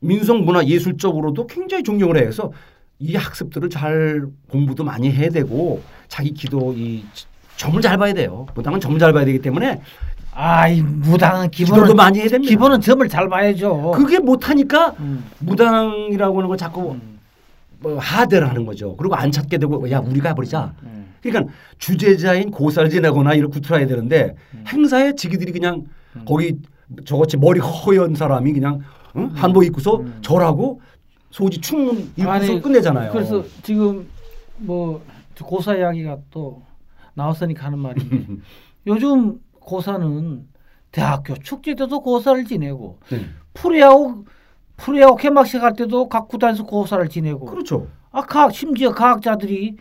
[0.00, 2.52] 민속 문화 예술적으로도 굉장히 존경을 해서
[2.98, 7.04] 이 학습들을 잘 공부도 많이 해야 되고 자기 기도 이
[7.56, 8.46] 점을 잘 봐야 돼요.
[8.54, 9.80] 무당은 점을 잘 봐야 되기 때문에
[10.38, 12.50] 아이 무당은 기본은 많이 해야 됩니다.
[12.50, 13.92] 기본은 점을 잘 봐야죠.
[13.92, 15.24] 그게 못하니까 음.
[15.38, 17.18] 무당이라고 하는 걸 자꾸 음.
[17.80, 18.94] 뭐 하대를 하는 거죠.
[18.96, 20.74] 그리고 안 찾게 되고 야 우리가 해버리자.
[20.82, 21.14] 음.
[21.22, 24.64] 그러니까 주제자인 고사를 지내거나 이렇게 구출해야 되는데 음.
[24.68, 25.86] 행사에 지기들이 그냥
[26.26, 26.58] 거기
[27.06, 28.80] 저같이 머리 허연 사람이 그냥
[29.16, 29.30] 응?
[29.34, 30.18] 한복 입고서 음.
[30.20, 30.82] 절하고
[31.30, 33.10] 소지 충문 입고서 아니, 끝내잖아요.
[33.10, 34.06] 그래서 지금
[34.58, 35.02] 뭐
[35.42, 36.62] 고사 이야기가 또
[37.14, 38.02] 나왔으니까 하는 말이
[38.86, 40.46] 요즘 고사는
[40.92, 43.26] 대학교 축제 때도 고사를 지내고 네.
[43.52, 44.24] 프리야구
[44.76, 47.88] 프리야구 개막식 할 때도 각 구단에서 고사를 지내고 그렇죠.
[48.12, 49.76] 아, 각 심지어 과학자들이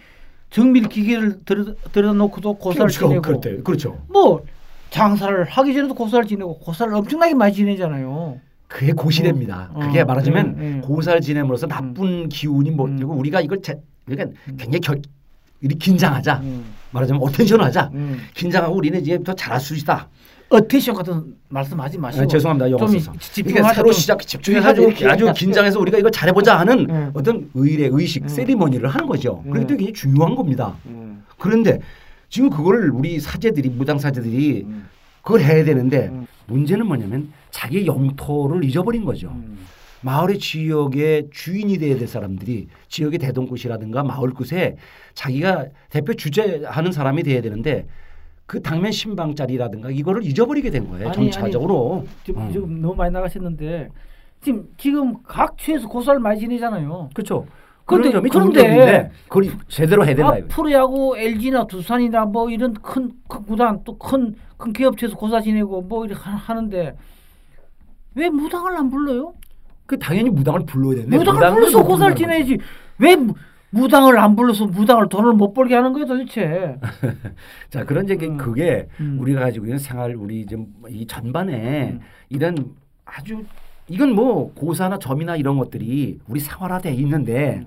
[0.50, 3.08] 정밀 기계를 들여, 들여놓고도 고사를 그렇죠.
[3.08, 3.58] 지내고 그럴 때.
[3.62, 4.02] 그렇죠.
[4.10, 4.44] 뭐
[4.90, 8.40] 장사를 하기 전에도 고사를 지내고 고사를 엄청나게 많이 지내잖아요.
[8.68, 9.70] 그게 굿이랍니다.
[9.74, 10.82] 어, 그게 말하자면 예, 예.
[10.82, 12.96] 고사를 지냄으로써 나쁜 기운이 뭐 음.
[12.96, 15.02] 그리고 우리가 이걸 제, 그러니까 굉장히 결,
[15.66, 16.42] 이리 긴장하자.
[16.44, 16.64] 음.
[16.92, 17.90] 말하자면 attention 하자.
[17.94, 18.20] 음.
[18.36, 20.08] 긴장하고 우리는 이제 더 잘할 수 있다.
[20.50, 22.70] 어테이션 같은 말씀하지 마시고 아, 죄송합니다.
[22.70, 23.14] 영어 좀 써서.
[23.34, 27.12] 그러니까 새로 좀 시작 집중해가지고 아주 긴장해서 우리가 이걸 잘해보자 하는 음.
[27.16, 28.28] 어떤 의례 의식 음.
[28.28, 29.42] 세리머니를 하는 거죠.
[29.48, 29.54] 음.
[29.54, 30.76] 때문에 굉장히 중요한 겁니다.
[30.86, 31.24] 음.
[31.40, 31.80] 그런데
[32.30, 34.88] 지금 그걸 우리 사제들이 무당 사제들이 음.
[35.24, 36.28] 그걸 해야 되는데 음.
[36.46, 39.36] 문제는 뭐냐면 자기 영토를 잊어버린 거죠.
[40.02, 40.06] 음.
[40.06, 44.76] 마을의 지역의 주인이 돼야 될 사람들이 지역의 대동굿이라든가 마을 굿에
[45.14, 47.88] 자기가 대표 주재하는 사람이 돼야 되는데
[48.46, 51.08] 그 당면 신방짜리라든가 이거를 잊어버리게 된 거예요.
[51.10, 52.06] 아니, 점차적으로.
[52.24, 52.52] 지금, 음.
[52.52, 53.90] 지금 너무 많이 나가셨는데
[54.42, 57.10] 지금 지금 각区에서 고사를 많이 지내잖아요.
[57.16, 57.48] 그렇죠.
[57.86, 60.38] 그런데- 그런 그런데 그걸 제대로 해야 된다.
[60.38, 60.48] 이거.
[60.50, 66.06] 프로야구 LG나 두산이나 뭐 이런 큰, 큰 구단 또 큰 큰 기업체에서 고사 지내고 뭐
[66.06, 66.96] 이렇게 하- 하는데
[68.16, 69.34] 왜 무당을 안 불러요?
[69.86, 72.58] 그 당연히 무당을 불러야 되는데 무당을 불러서 못 고사를 지내야지.
[73.00, 73.34] 왜 무-
[73.72, 76.78] 무당을 안 불러서 무당을 돈을 못 벌게 하는 거예요 도대체?
[77.70, 78.38] 자 그런 얘기 음.
[78.38, 79.18] 그게 음.
[79.20, 82.00] 우리가 가지고 있는 생활 우리 좀 이 전반에 음.
[82.30, 83.44] 이런 아주
[83.90, 87.66] 이건 뭐 고사나 점이나 이런 것들이 우리 생활화돼 있는데 음.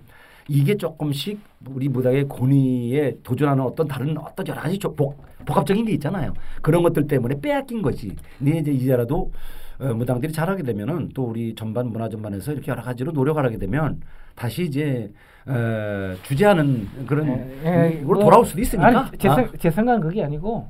[0.49, 5.93] 이게 조금씩 우리 무당의 권위에 도전하는 어떤 다른 어떤 여러 가지 좀 복, 복합적인 게
[5.93, 6.33] 있잖아요.
[6.63, 8.17] 그런 것들 때문에 빼앗긴 거지.
[8.39, 9.31] 근데 이제 이제라도 어,
[9.79, 14.01] 무당들이 잘하게 되면은 또 우리 전반 문화 전반에서 이렇게 여러 가지로 노력을 하게 되면
[14.35, 15.13] 다시 이제
[15.47, 18.87] 어, 주재하는 그런 예, 예, 이걸 뭐, 돌아올 수도 있으니까.
[18.87, 20.69] 아니, 제, 아, 생, 제 생각은 그게 아니고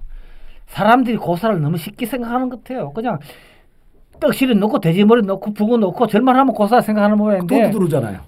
[0.67, 2.93] 사람들이 고사를 너무 쉽게 생각하는 것 같아요.
[2.93, 3.19] 그냥
[4.21, 8.21] 떡실을 넣고 돼지머리 넣고 북어 넣고 절만 하면 고사 생각하는 모양인데 돈 들어오잖아요.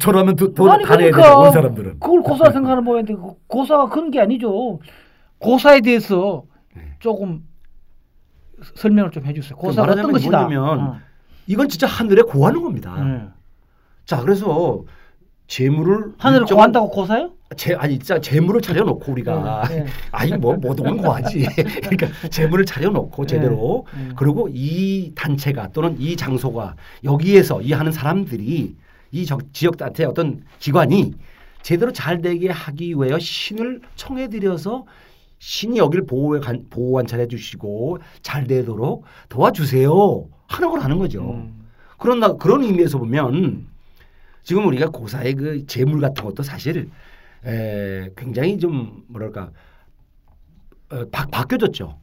[0.00, 1.38] 저라면 돈, 되죠.
[1.38, 2.00] 온 사람들은.
[2.00, 4.78] 그걸 고사 생각하는 모양인데 그 고사가 그런 게 아니죠.
[5.38, 6.44] 고사에 대해서
[6.74, 6.82] 네.
[6.98, 7.42] 조금
[8.74, 9.56] 설명을 좀 해주세요.
[9.56, 10.42] 고사가 어떤 것이다.
[10.42, 10.98] 뭐냐면 어.
[11.46, 12.94] 이건 진짜 하늘에 고하는 겁니다.
[12.98, 13.32] 음.
[14.04, 14.82] 자, 그래서
[15.46, 17.30] 재물을 하늘을 일정한- 고한다고 고사요?
[17.56, 19.86] 재, 아니 진짜 재물을 차려놓고 우리가 네, 네.
[20.10, 21.46] 아니 뭐 모동은 고하지.
[21.82, 24.08] 그러니까 재물을 차려놓고 제대로 네.
[24.16, 28.74] 그리고 이 단체가 또는 이 장소가 여기에서 이 하는 사람들이
[29.12, 31.14] 이 적- 지역 단체 어떤 기관이
[31.62, 34.84] 제대로 잘 되게 하기 위하여 신을 청해드려서
[35.38, 41.22] 신이 여기를 보호해 간, 보호 관찰해 주시고 잘 되도록 도와주세요 하는 걸 하는 거죠.
[41.32, 41.66] 음.
[41.98, 43.66] 그런 나- 그런 의미에서 보면
[44.42, 46.90] 지금 우리가 고사의 그 재물 같은 것도 사실
[47.44, 49.50] 에, 굉장히 좀 뭐랄까
[50.90, 51.98] 어, 바, 바뀌어졌죠.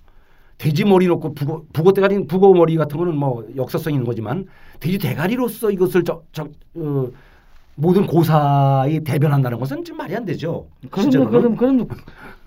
[0.57, 4.45] 돼지 머리 놓고 북어 북어 대가리 북어 머리 같은 거는 뭐 역사성 있는 거지만
[4.79, 7.09] 돼지 대가리로서 이것을 저, 저 어,
[7.75, 10.67] 모든 고사에 대변한다는 것은 좀 말이 안 되죠.
[11.31, 11.55] 그럼.
[11.55, 11.87] 그럼 그럼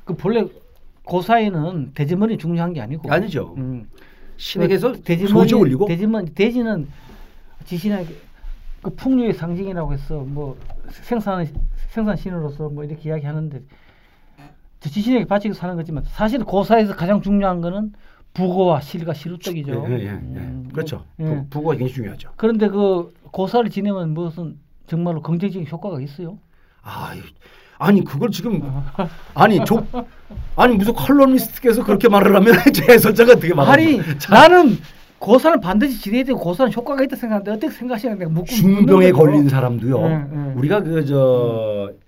[0.05, 0.47] 그 본래
[1.07, 3.55] 고사에는 돼지머리 중요한 게 아니고 아니죠.
[3.57, 3.89] 음.
[4.37, 6.89] 신에게서 돼지머리 소지 올리고 돼지머리 돼지는
[7.65, 8.07] 지신의
[8.83, 10.59] 그 풍류의 상징이라고 해서 뭐
[10.91, 11.47] 생산
[11.89, 13.63] 생산 신으로서 뭐 이렇게 이야기하는데
[14.81, 17.93] 저 지신에게 바치고 사는 거지만 사실 고사에서 가장 중요한 거는
[18.35, 19.87] 북어와 실과 시루떡이죠.
[19.89, 20.11] 예, 예, 예.
[20.11, 21.05] 음, 그렇죠.
[21.21, 21.25] 예.
[21.25, 22.31] 부- 북어가 굉장히 중요하죠.
[22.37, 26.39] 그런데 그 고사를 지내면 무슨 정말로 긍정적인 효과가 있어요?
[26.83, 27.15] 아,
[27.79, 28.61] 아니 그걸 지금
[29.35, 29.85] 아니 조
[30.57, 34.01] 아니 무슨 컬럼니스트께서 그렇게 말을 하면 제 해설자가 어떻게 말하는 아니?
[34.31, 34.79] 나는
[35.19, 39.13] 고사는 반드시 지내야 되고 고사는 효과가 있다 생각하는데 어떻게 생각하시는 내가 묻고 중병에.
[39.13, 40.07] 걸린 사람도요.
[40.07, 40.53] 예, 예.
[40.57, 41.99] 우리가 그저그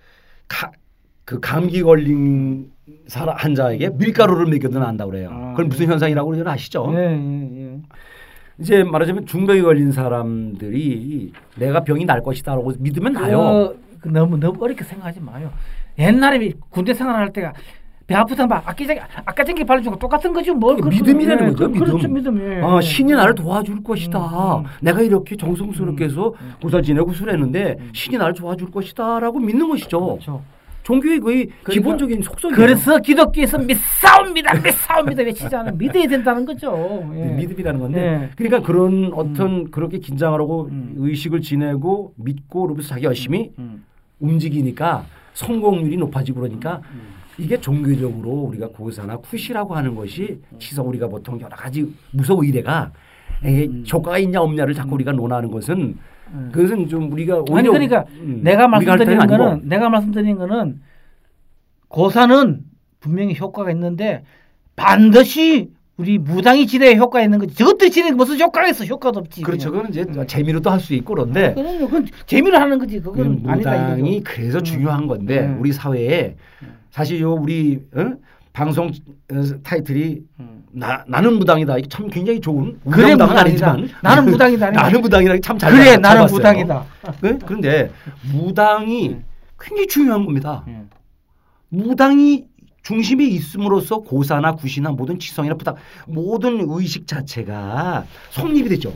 [1.40, 2.70] 감기 걸린
[3.06, 5.30] 사람 환자에게 밀가루를 먹여도 난다고 그래요.
[5.32, 6.90] 아, 그건 무슨 현상이라고 그러는 아시죠?
[6.94, 7.78] 예, 예, 예.
[8.60, 13.40] 이제 말하자면 중병에 걸린 사람들이 내가 병이 날 것이다라고 믿으면 나요.
[13.40, 15.50] 어, 그 너무 너무 어렵게 생각하지 마요.
[15.98, 17.52] 옛날에 군대 생활할 때가
[18.06, 20.54] 배 아프다 막 아끼자기 아까쟁기 발라주고 똑같은 거죠.
[20.54, 21.04] 뭘 그게 그렇죠.
[21.04, 22.34] 믿음이라는 예, 거죠, 그- 그렇죠, 믿음.
[22.38, 22.52] 믿음.
[22.52, 22.80] 예, 어, 예.
[22.80, 24.18] 신이 나를 도와줄 것이다.
[24.18, 24.70] 음, 음.
[24.80, 26.32] 내가 이렇게 정성스럽게 해서
[26.62, 27.90] 고사 지내고 술했는데 음.
[27.92, 30.00] 신이 나를 도와줄 것이다라고 믿는 것이죠.
[30.00, 30.42] 그렇죠.
[30.88, 32.56] 종교의 거의 그러니까 기본적인 속성이에요.
[32.56, 37.06] 그래서 기독교에서 믿사옵니다, 믿사옵니다 외치지 않으면 믿어야 된다는 거죠.
[37.14, 37.26] 예.
[37.26, 38.30] 네, 믿음이라는 건데 예.
[38.34, 40.94] 그러니까 그런 어떤 그렇게 긴장하라고 음.
[40.96, 43.84] 의식을 지내고 믿고 그러면서 자기 열심히 음.
[44.18, 47.18] 움직이니까 성공률이 높아지고 그러니까 음.
[47.36, 52.92] 이게 종교적으로 우리가 고사나 쿠시라고 하는 것이 지서 우리가 보통 여러 가지 무속 의례가
[53.44, 53.84] 에, 음.
[53.92, 55.98] 효과가 있냐 없냐를 자꾸 우리가 논하는 것은 음.
[56.52, 60.80] 그것은 좀 우리가 아니 오히려 그러니까 음, 내가 말씀드리는 때는 아니고 거는 내가 말씀드리는 거는
[61.88, 62.60] 고사는
[63.00, 64.22] 분명히 효과가 있는데
[64.76, 67.56] 반드시 우리 무당이 지내야 효과 있는 거지.
[67.56, 68.84] 저것들이 지내는 게 무슨 효과가 있어?
[68.84, 69.42] 효과도 없지.
[69.42, 69.72] 그렇죠.
[69.72, 70.26] 그건 이제 음.
[70.26, 71.86] 재미로도 할수 있고 그런데 그럼요.
[71.86, 73.00] 그건 재미로 하는 거지.
[73.00, 74.32] 그건 그 아니다 무당이 이거죠.
[74.32, 74.64] 그래서 음.
[74.64, 75.58] 중요한 건데 음.
[75.60, 76.36] 우리 사회에
[76.90, 78.12] 사실 요 우리 어?
[78.58, 80.64] 방송 어, 타이틀이 음.
[80.72, 81.78] 나, 나는 무당이다.
[81.78, 83.36] 이게 참 굉장히 좋은 그래, 무당은.
[83.38, 84.70] 아니지만 나는 무당이다.
[84.72, 86.84] 나는 무당이라 참잘 그래 나는 무당이다.
[87.22, 87.38] 네?
[87.46, 87.92] 그런데
[88.32, 89.24] 무당이 음.
[89.60, 90.64] 굉장히 중요한 겁니다.
[90.66, 90.90] 음.
[91.68, 92.46] 무당이
[92.82, 95.76] 중심에 있음으로써 고사나 구시나 모든 지성이나 부당
[96.08, 98.92] 모든 의식 자체가 성립이 되죠.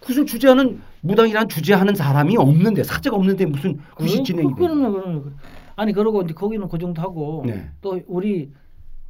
[0.00, 4.66] 그것을 주재하는 무당이란 주재하는 사람이 없는데 사제가 없는데 무슨 구시 진행이 그, 돼?
[4.66, 5.34] 그러면 그러면
[5.76, 7.70] 아니 그러고 이제 거기는 그 정도 하고 네.
[7.82, 8.50] 또 우리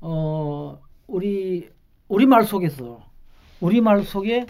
[0.01, 1.69] 어 우리
[2.09, 3.01] 우리 말 속에서
[3.61, 4.47] 우리 말 속에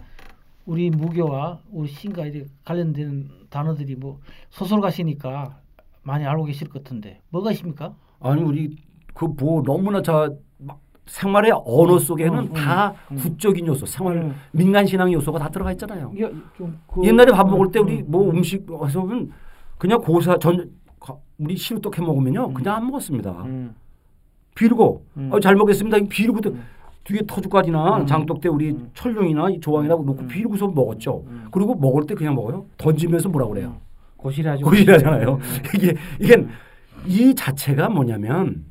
[0.64, 4.18] 우리 무교와 우리 신과 이제 관련된 단어들이 뭐
[4.50, 5.60] 소설가시니까
[6.02, 7.94] 많이 알고 계실 것 같은데 뭐가 있습니까?
[8.20, 8.76] 아니 우리
[9.14, 13.16] 그뭐 너무나 자막 생활의 언어 속에는 음, 음, 다 음.
[13.16, 14.34] 구적인 요소, 생활 음.
[14.52, 16.12] 민간 신앙 요소가 다 들어가 있잖아요.
[16.56, 18.38] 좀 그- 옛날에 밥 먹을 때 음, 우리 음, 뭐 음.
[18.38, 19.30] 음식 와서 보면
[19.78, 20.64] 그냥 고사 전 가-
[21.38, 23.30] 우리 시루떡 해 먹으면요 그냥 안 먹었습니다.
[23.44, 23.74] 음.
[24.54, 25.30] 비르고 음.
[25.32, 25.98] 어, 잘 먹겠습니다.
[26.08, 26.64] 비르고 또 음.
[27.04, 28.06] 뒤에 터주까지나 음.
[28.06, 28.90] 장독 때 우리 음.
[28.94, 30.28] 철룡이나 이 조항이나 놓고 음.
[30.28, 31.24] 비르고서 먹었죠.
[31.26, 31.48] 음.
[31.52, 32.66] 그리고 먹을 때 그냥 먹어요.
[32.78, 33.76] 던지면서 뭐라 그래요?
[34.16, 34.64] 고시라죠.
[34.64, 35.34] 고시라잖아요.
[35.34, 35.40] 음.
[35.74, 36.46] 이게 이게
[37.06, 38.64] 이 자체가 뭐냐면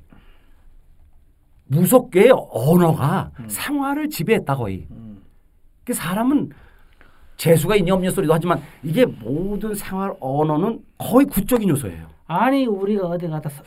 [1.68, 3.48] 무섭게 언어가 음.
[3.48, 4.88] 생활을 지배했다 거의.
[4.92, 5.22] 음.
[5.86, 6.50] 그 사람은
[7.38, 12.15] 재수가 있냐 없냐 소리도 하지만 이게 모든 생활 언어는 거의 구적인 요소예요.
[12.28, 13.64] 아니 우리가 어디 가다 사-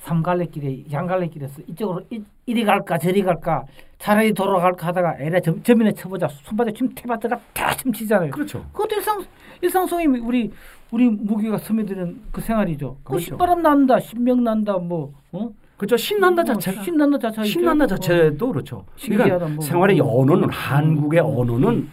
[0.00, 3.64] 삼갈래길에 양갈래길에서 이쪽으로 이, 이리 갈까 저리 갈까
[3.98, 8.32] 차라리 돌아갈까 하다가 에라 점, 점이나 쳐보자 손바닥 침 태바다가 다 침치잖아요.
[8.32, 8.64] 그렇죠.
[8.72, 9.22] 그것도 일상
[9.60, 10.50] 일상성이 우리
[10.90, 12.96] 우리 무기가 스며드는 그 생활이죠.
[13.04, 13.24] 그 그렇죠.
[13.26, 15.50] 신바람 난다, 신명 난다, 뭐 어?
[15.76, 15.96] 그렇죠.
[15.96, 17.52] 신난다 어, 자체가 신난다 자체가 있죠.
[17.52, 17.88] 신난다 어.
[17.88, 18.84] 자체도 그렇죠.
[18.96, 19.64] 신기하다, 그러니까 뭐.
[19.64, 20.06] 생활의 음.
[20.06, 20.50] 언어는 음.
[20.50, 21.26] 한국의 음.
[21.38, 21.88] 언어는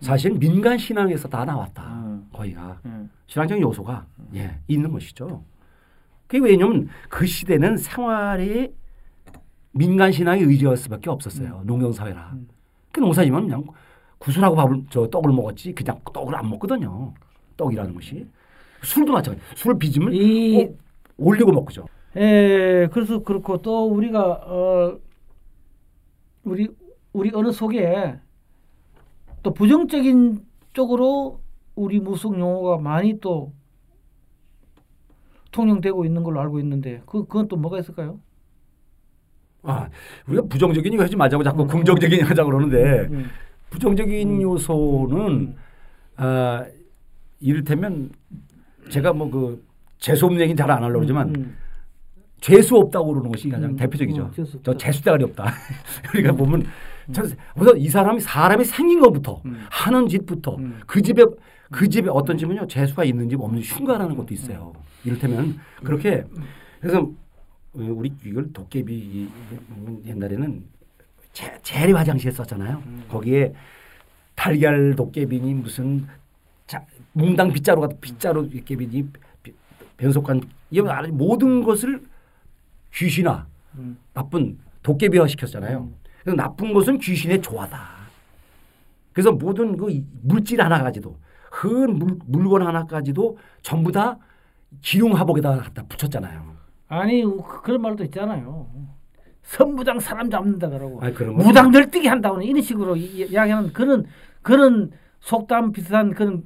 [0.00, 1.82] 사실 민간 신앙에서 다 나왔다.
[2.16, 2.28] 음.
[2.32, 3.10] 거의가 음.
[3.26, 5.44] 신앙적인 요소가 예, 있는 것이죠.
[6.26, 8.72] 그게 왜냐면 그 시대는 생활이
[9.72, 11.62] 민간 신앙에 의지할 수밖에 없었어요.
[11.64, 12.30] 농경 사회라.
[12.32, 12.48] 음.
[12.90, 13.64] 그 농사지면 그냥
[14.18, 17.12] 구슬하고 밥을 저 떡을 먹었지 그냥 떡을 안 먹거든요.
[17.56, 18.26] 떡이라는 것이
[18.82, 19.44] 술도 마찬가지.
[19.56, 20.74] 술을 빚으면 이 어,
[21.18, 21.86] 올리고 먹죠.
[22.16, 24.98] 예, 그래서 그렇고 또 우리가 어
[26.44, 26.68] 우리
[27.12, 28.18] 우리 어느 속에
[29.42, 31.40] 또 부정적인 쪽으로
[31.76, 33.52] 우리 무속 용어가 많이 또
[35.52, 38.18] 통용되고 있는 걸로 알고 있는데 그 그건 또 뭐가 있을까요?
[39.62, 39.88] 아,
[40.26, 41.68] 우리가 부정적인 이거 하지 말자고 자꾸 음.
[41.68, 43.26] 긍정적인 하자 그러는데 음.
[43.70, 44.42] 부정적인 음.
[44.42, 45.56] 요소는
[46.16, 46.64] 아,
[47.40, 48.10] 이를테면
[48.90, 49.66] 제가 뭐 그
[49.98, 51.56] 재수 없는 얘기는 잘 안 하려고 그러지만 음,
[52.40, 54.22] 재수 없다고 그러는 것이 가장 음, 대표적이죠.
[54.22, 54.60] 음, 재수.
[54.62, 55.52] 저 재수 대가리 없다.
[56.14, 56.64] 우리가 보면
[57.12, 57.22] 저
[57.56, 59.64] 우선 이 사람이 사람이 생긴 것부터 음.
[59.70, 60.80] 하는 짓부터 음.
[60.86, 61.24] 그 집에
[61.70, 64.72] 그 집에 어떤 집은요 재수가 있는 집 없는 집 흉가라는 것도 있어요.
[65.04, 66.24] 이를테면 그렇게
[66.80, 67.10] 그래서
[67.72, 69.28] 우리 이걸 도깨비 이-
[70.06, 70.64] 옛날에는
[71.32, 72.82] 재, 재래 화장실 썼잖아요.
[73.08, 73.52] 거기에
[74.34, 76.06] 달걀 도깨비니 무슨
[76.66, 79.08] 자, 몽당 빗자루 같은 빗자루 도깨비니
[79.42, 79.52] 비-
[79.96, 80.40] 변속관
[80.88, 82.02] 아주 모든 것을
[82.94, 83.98] 귀신화 음.
[84.14, 85.90] 나쁜 도깨비화 시켰잖아요.
[86.22, 87.96] 그래서 나쁜 것은 귀신의 조화다.
[89.12, 91.16] 그래서 모든 그 물질 하나까지도
[91.58, 94.18] 흔 물, 물건 하나까지도 전부 다
[94.82, 96.54] 기룡화복에다 갖다 붙였잖아요.
[96.88, 98.66] 아니 우- 그- 그런 말도 있잖아요.
[99.42, 104.04] 선무당 사람 잡는다 그러고 아니, 그런 거 무당 널뛰기 한다고는 이런 식으로 이- 이야기하는 그런
[104.42, 104.90] 그런
[105.20, 106.42] 속담 비슷한 그런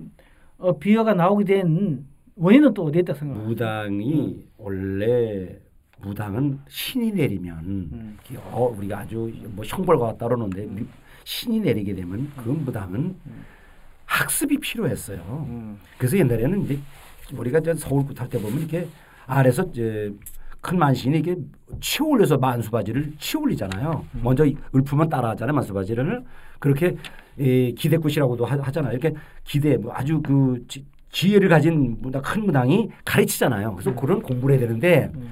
[0.59, 3.49] 어, 비유가 나오게 된 원인은 또 어디에 있다 생각해요?
[3.49, 5.59] 무당이 원래
[6.03, 8.19] 무당은 신이 내리면 음.
[8.53, 10.69] 어, 우리가 아주 뭐 형벌과 따르는데
[11.25, 13.17] 신이 내리게 되면 그 무당은
[14.15, 15.47] 학습이 필요했어요.
[15.49, 15.79] 음.
[15.97, 16.79] 그래서 옛날에는 이제
[17.33, 18.89] 우리가 저 서울 굿할 때 보면 이렇게
[19.27, 20.13] 아래서 이제
[20.61, 21.37] 큰 만신이 이게
[21.81, 24.05] 치어 올려서 만수바지를 치어 올리잖아요.
[24.21, 24.45] 먼저
[24.75, 25.55] 읊으면 따라하잖아요.
[25.55, 26.25] 만수바지를
[26.59, 26.97] 그렇게
[27.39, 28.93] 이 기대굿이라고도 하- 하잖아요.
[28.93, 33.75] 이렇게 기대 뭐 아주 그 지, 지혜를 가진 무당, 큰 무당이 가르치잖아요.
[33.75, 35.31] 그래서 그런 공부를 해야 되는데 음.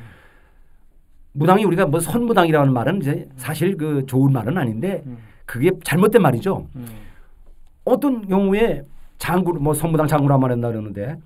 [1.33, 5.19] 무당이 우리가 뭐 선무당이라는 말은 이제 사실 그 좋은 말은 아닌데 음.
[5.45, 6.69] 그게 잘못된 말이죠.
[6.77, 6.87] 음.
[7.89, 8.83] 어떤 경우에
[9.19, 11.17] 장구 뭐 선무당 장구란 말 한다 그러는데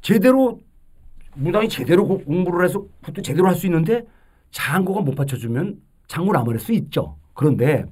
[0.00, 0.60] 제대로
[1.34, 4.04] 무당이 제대로 고- 공부를 해서 그것도 제대로 할 수 있는데
[4.50, 5.76] 장구가 못 받쳐주면
[6.08, 7.16] 장구를 아무리 할수 있죠.
[7.34, 7.84] 그런데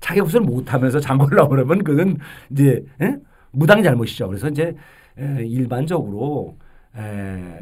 [0.00, 2.16] 자기가 그것을 못하면서 장구를 나오려면 그건
[2.50, 3.16] 이제 예?
[3.52, 4.26] 무당의 잘못이죠.
[4.28, 4.74] 그래서 이제
[5.18, 6.56] 에, 일반적으로
[6.96, 7.60] 에,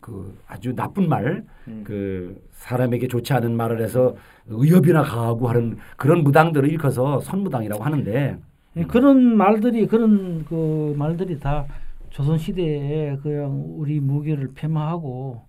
[0.00, 1.82] 그 아주 나쁜 말, 음.
[1.84, 4.14] 그 사람에게 좋지 않은 말을 해서
[4.46, 8.36] 의협이나 가하고 하는 그런 무당들을 일컬어서 선무당이라고 하는데 예,
[8.86, 11.66] 그런 말들이 그런 그 말들이 다
[12.10, 15.42] 조선 시대에 그냥 우리 무교를 폐마하고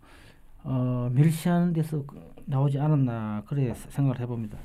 [0.64, 4.58] 어, 멸시하는 데서 그 나오지 않았나 그래 생각을 해봅니다.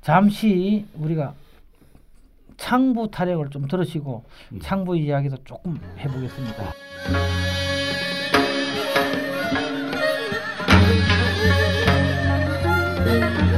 [0.00, 1.34] 잠시 우리가
[2.56, 4.58] 창부 타령을 좀 들으시고 음.
[4.60, 6.64] 창부 이야기도 조금 해보겠습니다.
[13.06, 13.50] 아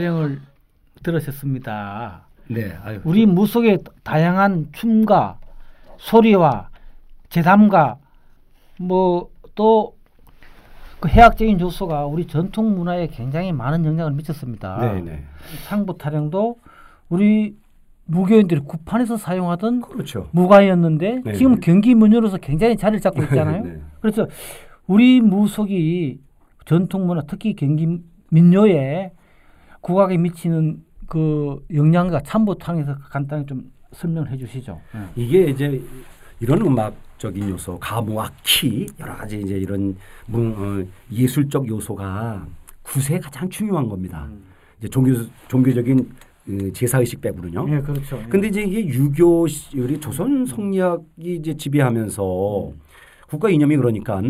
[0.00, 0.40] 타령을
[1.02, 2.22] 들으셨습니다.
[2.48, 2.72] 네.
[2.82, 3.00] 아유.
[3.04, 5.38] 우리 무속의 다양한 춤과
[5.98, 6.70] 소리와
[7.28, 7.98] 재담과
[8.78, 9.94] 뭐또
[10.98, 14.78] 그 해학적인 요소가 우리 전통 문화에 굉장히 많은 영향을 미쳤습니다.
[14.80, 15.24] 네, 네.
[15.66, 16.58] 창부 타령도
[17.08, 17.56] 우리
[18.06, 20.28] 무교인들이 구판에서 사용하던 그렇죠.
[20.32, 21.60] 무가였는데 네, 지금 네.
[21.62, 23.62] 경기 문열로서 굉장히 자리를 잡고 있잖아요.
[23.62, 23.80] 네.
[24.00, 24.26] 그래서
[24.86, 26.20] 우리 무속이
[26.64, 29.12] 전통 문화 특히 경기 민요에
[29.80, 34.80] 국악에 미치는 그 영향과 참보탕에서 간단히 좀 설명을 해주시죠.
[35.16, 35.82] 이게 이제
[36.38, 42.46] 이런 음악적인 요소, 가무악, 키 여러 가지 이제 이런 문, 어, 예술적 요소가
[42.82, 44.28] 구세에 가장 중요한 겁니다.
[44.78, 45.12] 이제 종교
[45.48, 46.10] 종교적인
[46.46, 47.66] 그 제사 의식 빼고는요.
[47.68, 48.20] 예, 그렇죠.
[48.28, 52.72] 근데 이제 이게 유교 시- 우리 조선 성리학이 이제 지배하면서
[53.28, 54.20] 국가 이념이 그러니까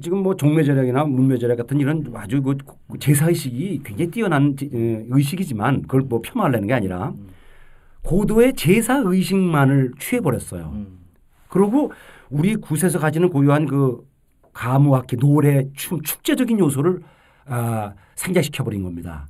[0.00, 2.56] 지금 뭐 종묘절약이나 문묘절약 같은 이런 아주 그
[2.98, 7.12] 제사 의식이 굉장히 뛰어난 지- 어, 의식이지만 그걸 뭐 폄하하려는 게 아니라
[8.02, 10.70] 고도의 제사 의식만을 취해 버렸어요.
[10.74, 10.98] 음.
[11.48, 11.92] 그리고
[12.30, 14.04] 우리 굿에서 가지는 고유한 그
[14.52, 17.00] 가무악기, 노래, 춤, 축제적인 요소를
[17.46, 19.28] 아, 상자시켜 버린 겁니다.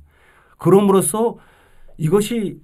[0.57, 1.37] 그럼으로써
[1.97, 2.59] 이것이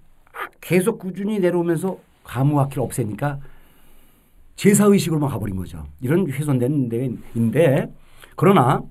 [0.62, 3.40] 계속 꾸준히 내려오면서 가무악기를 없애니까
[4.56, 5.86] 제사 의식으로만 가버린 거죠.
[6.02, 7.92] 이런 훼손된 데인데
[8.36, 8.82] 그러나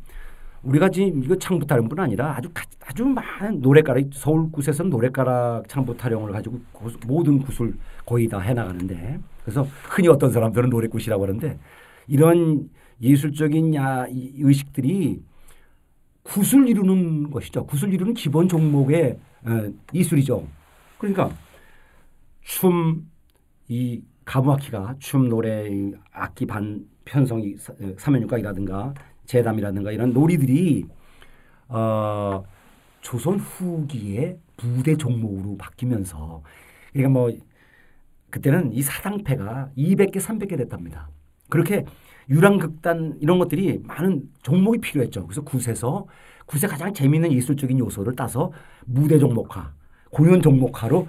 [0.63, 5.97] 우리가 지금 이거 창부 타령뿐 아니라 아주 가- 아주 많은 노래가락 서울 굿에서는 노래가락 창부
[5.97, 7.75] 타령을 가지고 고- 모든 굿을
[8.07, 11.59] 거의 다 해나가는데 그래서 흔히 어떤 사람들은 노래굿이라고 하는데
[12.07, 12.69] 이런
[13.01, 15.21] 예술적인 야, 이 의식들이
[16.23, 17.67] 굿을 이루는 것이죠.
[17.67, 20.47] 굿을 이루는 기본 종목의 어, 이술이죠.
[20.99, 21.31] 그러니까
[22.43, 23.09] 춤,
[23.67, 24.01] 이
[24.33, 28.95] 가무악기가 춤, 노래, 이 악기 반 편성이 사- 어, 사면육각이라든가
[29.27, 30.87] 재담이라든가 이런 놀이들이
[31.69, 32.43] 어,
[33.03, 36.43] 조선 후기에 부대 종목으로 바뀌면서
[36.95, 37.31] 그러니까 뭐
[38.31, 41.11] 그때는 이 사당패가 200개, 300개 됐답니다.
[41.51, 41.85] 그렇게
[42.31, 45.27] 유랑극단 이런 것들이 많은 종목이 필요했죠.
[45.27, 46.07] 그래서 굿에서
[46.47, 48.51] 굿의 가장 재미있는 예술적인 요소를 따서
[48.87, 49.75] 무대 종목화,
[50.11, 51.07] 공연 종목화로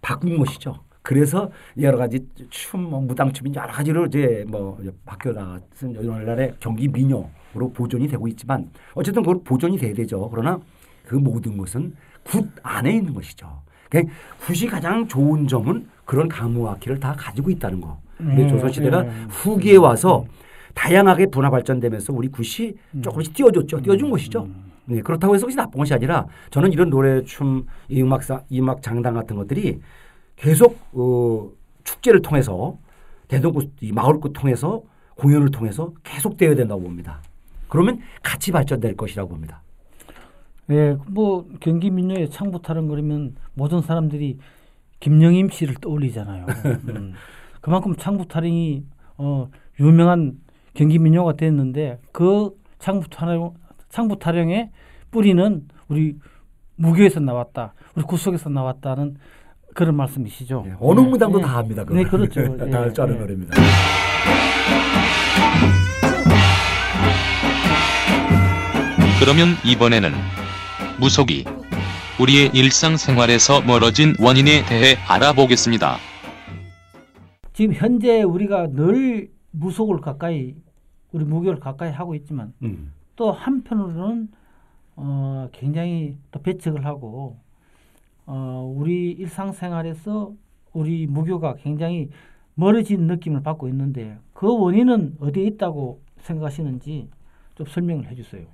[0.00, 0.85] 바꾼 것이죠.
[1.06, 7.70] 그래서 여러 가지 춤, 뭐 무당춤이 여러 가지로 이제 뭐 바뀌어 나갔은 오늘날의 경기 민요로
[7.72, 10.28] 보존이 되고 있지만 어쨌든 그걸 보존이 돼야 되죠.
[10.28, 10.58] 그러나
[11.06, 11.94] 그 모든 것은
[12.24, 13.62] 굿 안에 있는 것이죠.
[13.88, 18.00] 그러니까 굿이 가장 좋은 점은 그런 가무악기를 다 가지고 있다는 거.
[18.18, 19.10] 근데 네, 조선시대가 네.
[19.28, 20.24] 후기에 와서
[20.74, 23.02] 다양하게 분화 발전되면서 우리 굿이 음.
[23.02, 23.80] 조금씩 띄워줬죠.
[23.80, 24.48] 띄워준 것이죠.
[24.86, 28.82] 네, 그렇다고 해서 그것이 나쁜 것이 아니라 저는 이런 노래, 춤, 이 음악사, 이 음악
[28.82, 29.78] 장단 같은 것들이
[30.36, 31.50] 계속 어,
[31.84, 32.78] 축제를 통해서
[33.28, 34.82] 대동구 이 마을구 통해서
[35.16, 37.20] 공연을 통해서 계속 되어야 된다고 봅니다.
[37.68, 39.62] 그러면 같이 발전될 것이라고 봅니다.
[40.70, 44.38] 예, 뭐 경기 민요의 창부 타령 그러면 모든 사람들이
[45.00, 46.46] 김영임 씨를 떠올리잖아요.
[46.88, 47.12] 음.
[47.60, 48.84] 그만큼 창부 타령이
[49.18, 49.48] 어,
[49.80, 50.38] 유명한
[50.74, 53.54] 경기 민요가 됐는데 그 창부 타령
[53.88, 54.70] 창부 타령의
[55.10, 56.18] 뿌리는 우리
[56.76, 59.16] 무교에서 나왔다, 우리 구속에서 나왔다는
[59.76, 60.62] 그런 말씀이시죠.
[60.66, 61.44] 네, 어느 네, 무당도 네.
[61.44, 61.84] 다 합니다.
[61.88, 62.56] 네, 그렇죠.
[62.58, 63.20] 다 할 줄 아는 예, 예.
[63.20, 63.54] 노래입니다.
[69.20, 70.10] 그러면 이번에는
[71.00, 71.44] 무속이
[72.20, 75.96] 우리의 일상생활에서 멀어진 원인에 대해 알아보겠습니다.
[77.52, 80.54] 지금 현재 우리가 늘 무속을 가까이
[81.12, 82.92] 우리 무교를 가까이 하고 있지만 음.
[83.16, 84.28] 또 한편으로는
[84.96, 87.38] 어, 굉장히 또 배척을 하고
[88.26, 90.34] 어, 우리 일상생활에서
[90.72, 92.10] 우리 무교가 굉장히
[92.54, 97.08] 멀어진 느낌을 받고 있는데 그 원인은 어디에 있다고 생각하시는지
[97.54, 98.46] 좀 설명을 해주세요.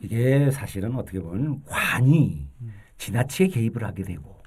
[0.00, 2.48] 이게 사실은 어떻게 보면 관이
[2.98, 4.40] 지나치게 개입을 하게 되고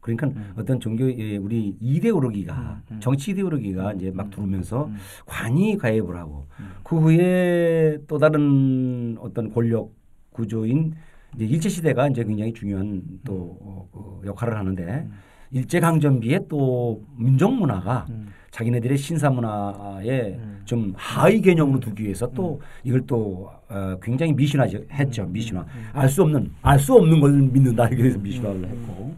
[0.00, 3.00] 그러니까 어떤 종교 예, 우리 이데올로기가 음, 음.
[3.00, 4.96] 정치 이데올로기가 이제 막 들어오면서 음.
[5.26, 6.70] 관이 가입을 하고 음.
[6.82, 9.92] 그 후에 또 다른 어떤 권력
[10.30, 10.94] 구조인
[11.34, 13.88] 이제 일제 시대가 이제 굉장히 중요한 또 어,
[14.20, 15.06] 그 역할을 하는데
[15.50, 18.28] 일제 강점기에 또 민족 문화가 음.
[18.50, 20.62] 자기네들의 신사 문화에 음.
[20.64, 25.22] 좀 하위 개념으로 두기 위해서 또 이걸 또 어, 굉장히 미신화했죠.
[25.24, 25.32] 음.
[25.32, 25.64] 미신화.
[25.92, 29.14] 알 수 없는 알 수 없는 걸 믿는다 이렇게 해서 미신화를 했고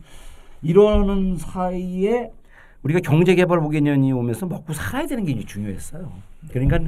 [0.62, 2.30] 이러는 사이에
[2.82, 6.10] 우리가 경제 개발 5개년이 오면서 먹고 살아야 되는 게 중요했어요.
[6.50, 6.80] 그러니까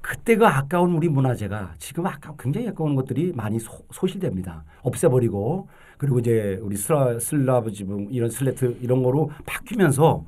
[0.00, 4.64] 그때 그 아까운 우리 문화재가 지금 아까 굉장히 아까운 것들이 많이 소, 소실됩니다.
[4.82, 5.68] 없애버리고
[5.98, 10.24] 그리고 이제 우리 슬라, 슬라브 지붕 이런 슬래트 이런 거로 바뀌면서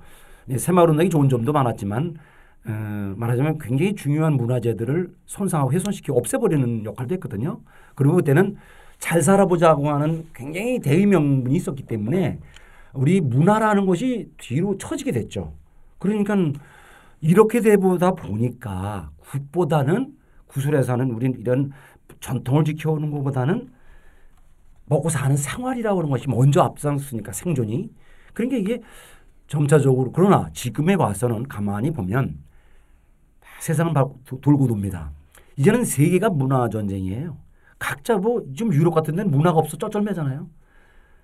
[0.49, 2.17] 이제 새마을 운동이 좋은 점도 많았지만
[2.67, 7.61] 어, 말하자면 굉장히 중요한 문화재들을 손상하고 훼손시키고 없애버리는 역할도 했거든요.
[7.95, 8.57] 그리고 그때는
[8.99, 12.39] 잘 살아보자고 하는 굉장히 대의명분이 있었기 때문에
[12.93, 15.55] 우리 문화라는 것이 뒤로 처지게 됐죠.
[15.99, 16.37] 그러니까
[17.21, 20.17] 이렇게 되보다 보니까 굿보다는
[20.47, 21.73] 구슬에서는 우린 이런
[22.21, 23.71] 전통을 지켜오는 것보다는
[24.87, 27.91] 먹고 사는 생활이라고 하는 것이 먼저 앞장서니까 생존이
[28.35, 28.83] 그러니까 이게
[29.47, 32.39] 점차적으로 그러나 지금에 와서는 가만히 보면
[33.61, 33.95] 세상은
[34.41, 35.13] 돌고 돕니다.
[35.57, 37.37] 이제는 세계가 문화 전쟁이에요.
[37.79, 40.49] 각자 뭐좀 유럽 같은 데는 문화가 없어 쩔쩔매잖아요.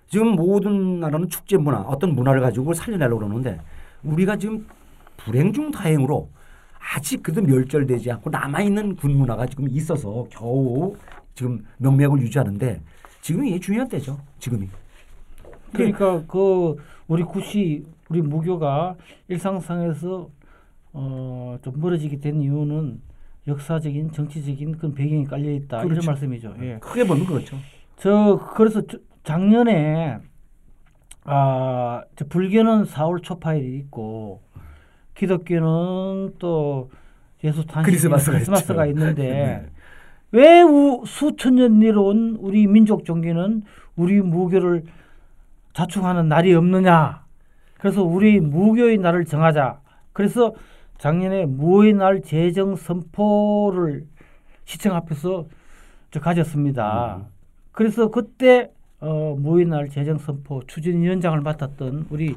[0.07, 3.59] 지금 모든 나라는 축제 문화, 어떤 문화를 가지고 살려내려고 그러는데
[4.03, 4.65] 우리가 지금
[5.17, 6.29] 불행 중 다행으로
[6.95, 10.95] 아직 그래도 멸절되지 않고 남아있는 군 문화가 지금 있어서 겨우
[11.35, 12.81] 지금 명맥을 유지하는데
[13.21, 14.17] 지금이 중요한 때죠.
[14.39, 14.69] 지금이.
[15.73, 16.77] 그러니까 그
[17.07, 18.95] 우리 굿이 우리 무교가
[19.27, 20.29] 일상상에서
[20.93, 23.01] 어, 좀 멀어지게 된 이유는
[23.47, 26.09] 역사적인 정치적인 그런 배경이 깔려 있다 이런 그렇죠.
[26.11, 26.55] 말씀이죠.
[26.61, 26.79] 예.
[26.81, 27.57] 크게 보면 그렇죠.
[27.97, 30.17] 저 그래서 저- 작년에
[31.25, 34.41] 아, 저 불교는 4월 초파일이 있고
[35.17, 36.89] 기독교는 또
[37.43, 38.85] 예수 탄신 크리스마스가 크리스마스가.
[38.87, 39.65] 있는데 네.
[40.31, 43.63] 왜 우, 수천 년 내려온 우리 민족 종교는
[43.95, 44.83] 우리 무교를
[45.73, 47.25] 자축하는 날이 없느냐?
[47.77, 49.79] 그래서 우리 무교의 날을 정하자.
[50.13, 50.53] 그래서
[50.97, 54.05] 작년에 무의 날 제정 선포를
[54.65, 55.45] 시청 앞에서
[56.11, 57.17] 저 가졌습니다.
[57.17, 57.25] 음.
[57.71, 62.35] 그래서 그때 어, 무의 날 제정 선포 추진위원장을 맡았던 우리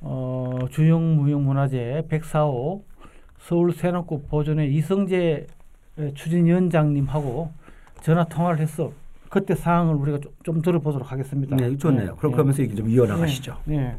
[0.00, 2.82] 어, 주영 무형문화재 104호
[3.40, 5.46] 서울 세남구 보존의 이성재
[6.14, 7.50] 추진위원장님하고
[8.02, 8.92] 전화 통화를 해서
[9.28, 11.56] 그때 상황을 우리가 좀, 좀 들어보도록 하겠습니다.
[11.56, 12.16] 네, 좋네요.
[12.16, 13.56] 그렇게 하면서 얘기 좀 이어나가시죠.
[13.64, 13.76] 네.
[13.76, 13.96] 네.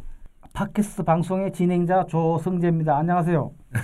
[0.54, 2.98] 팟캐스트 방송의 진행자 조성재입니다.
[2.98, 3.52] 안녕하세요.
[3.74, 3.80] 네,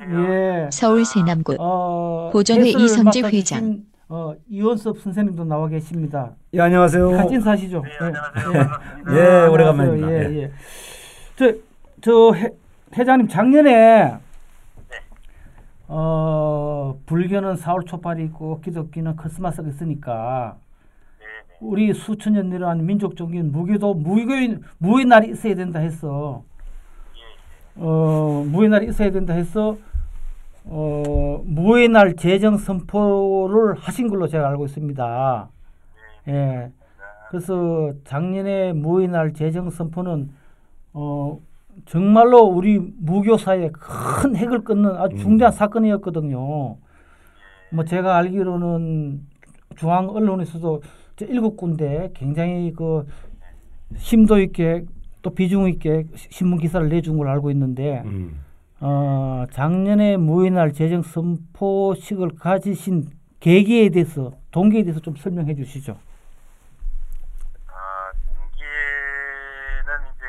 [0.00, 0.34] 안녕하세요.
[0.64, 0.68] 예.
[0.72, 3.82] 서울 세남구 어, 보존회 해설을 이성재 회장.
[4.08, 6.32] 어, 이원섭 선생님도 나와 계십니다.
[6.54, 7.10] 예, 안녕하세요.
[7.10, 7.82] 같이 인사하시죠.
[7.82, 8.70] 네, 안녕하세요.
[9.10, 9.16] 예.
[9.16, 10.10] 예, 아, 오래간만입니다.
[10.10, 10.14] 예.
[10.14, 10.52] 예, 예.
[11.40, 11.54] 저,
[12.02, 12.50] 저 회,
[12.94, 14.18] 회장님 작년에
[15.88, 20.58] 어, 불교는 4월 초발이 있고 기독교는 크리스마스가 있으니까
[21.18, 21.56] 네, 네.
[21.62, 26.44] 우리 수천 년 내려온 민족 종교는 무교도 무교인 무의 날이 있어야 된다 해서
[27.76, 29.78] 어 무의 날이 있어야 된다 해서
[30.66, 35.48] 어 무의 날 제정 선포를 하신 걸로 제가 알고 있습니다.
[36.28, 36.70] 예.
[37.30, 40.38] 그래서 작년에 무의 날 제정 선포는
[40.92, 41.40] 어
[41.86, 46.76] 정말로 우리 무교사에 큰 핵을 끊는 아주 중대한 사건이었거든요.
[47.72, 49.26] 뭐 제가 알기로는
[49.76, 50.82] 중앙 언론에서도
[51.16, 53.06] 저 일곱 군데 굉장히 그
[53.96, 54.84] 심도 있게
[55.22, 58.40] 또 비중 있게 신문 기사를 내준 걸 알고 있는데 음.
[58.80, 63.10] 어, 작년에 무의날 재정 선포식을 가지신
[63.40, 65.98] 계기에 대해서 동기에 대해서 좀 설명해 주시죠.
[67.68, 67.72] 아,
[68.26, 70.24] 공기는 이제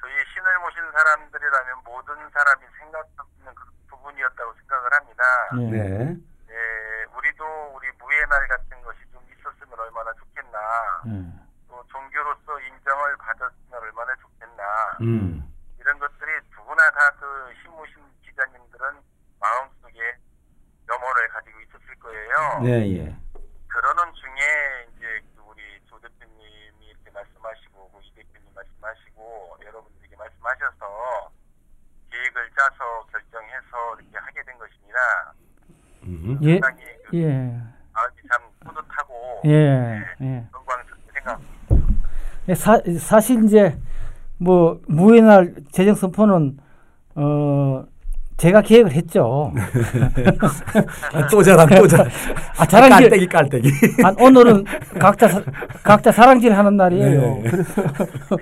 [0.00, 0.82] 저희 신을 모신
[1.14, 5.22] 사람들이라면 모든 사람이 생각하는 그 부분이었다고 생각을 합니다.
[5.56, 5.70] 네.
[5.70, 6.16] 네.
[6.50, 7.44] 예, 우리도
[7.74, 10.58] 우리 무예 날 같은 것이 좀 있었으면 얼마나 좋겠나.
[11.06, 11.32] 네.
[11.68, 14.62] 또 종교로서 인정을 받았으면 얼마나 좋겠나.
[15.00, 15.42] 음.
[15.78, 19.00] 이런 것들이 누구나 다 그 신무신 기자님들은
[19.38, 20.16] 마음속에
[20.88, 22.60] 염원을 가지고 있었을 거예요.
[22.62, 23.16] 네, 예.
[28.14, 31.30] 대표님 말씀하시고 여러분들에게 말씀하셔서
[32.10, 35.34] 계획을 짜서 결정해서 이렇게 하게 된 것입니다.
[36.04, 36.38] 음.
[36.42, 36.60] 예.
[37.06, 37.60] 그 예.
[37.92, 39.50] 아주 참 뿌듯하고 예.
[39.50, 40.48] 네, 예.
[40.54, 41.54] 영광스럽게 생각합니다.
[42.48, 43.78] 예, 사, 사실 이제
[44.38, 46.58] 뭐 무예날 재정 선포는
[47.16, 47.86] 어
[48.36, 49.52] 제가 계획을 했죠.
[51.12, 52.06] 아, 또 자랑 또 자랑.
[52.58, 53.68] 아, 자랑질- 깔때기 깔때기.
[54.04, 54.64] 아, 오늘은
[54.98, 55.42] 각자 사-
[55.82, 57.20] 각자 사랑질 하는 날이에요.
[57.20, 57.42] 네.
[57.50, 57.72] 그래서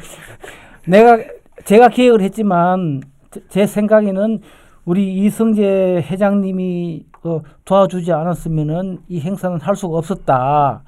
[0.86, 1.18] 내가
[1.64, 4.40] 제가 계획을 했지만 제, 제 생각에는
[4.84, 10.82] 우리 이성재 회장님이 어, 도와주지 않았으면은 이 행사는 할 수가 없었다.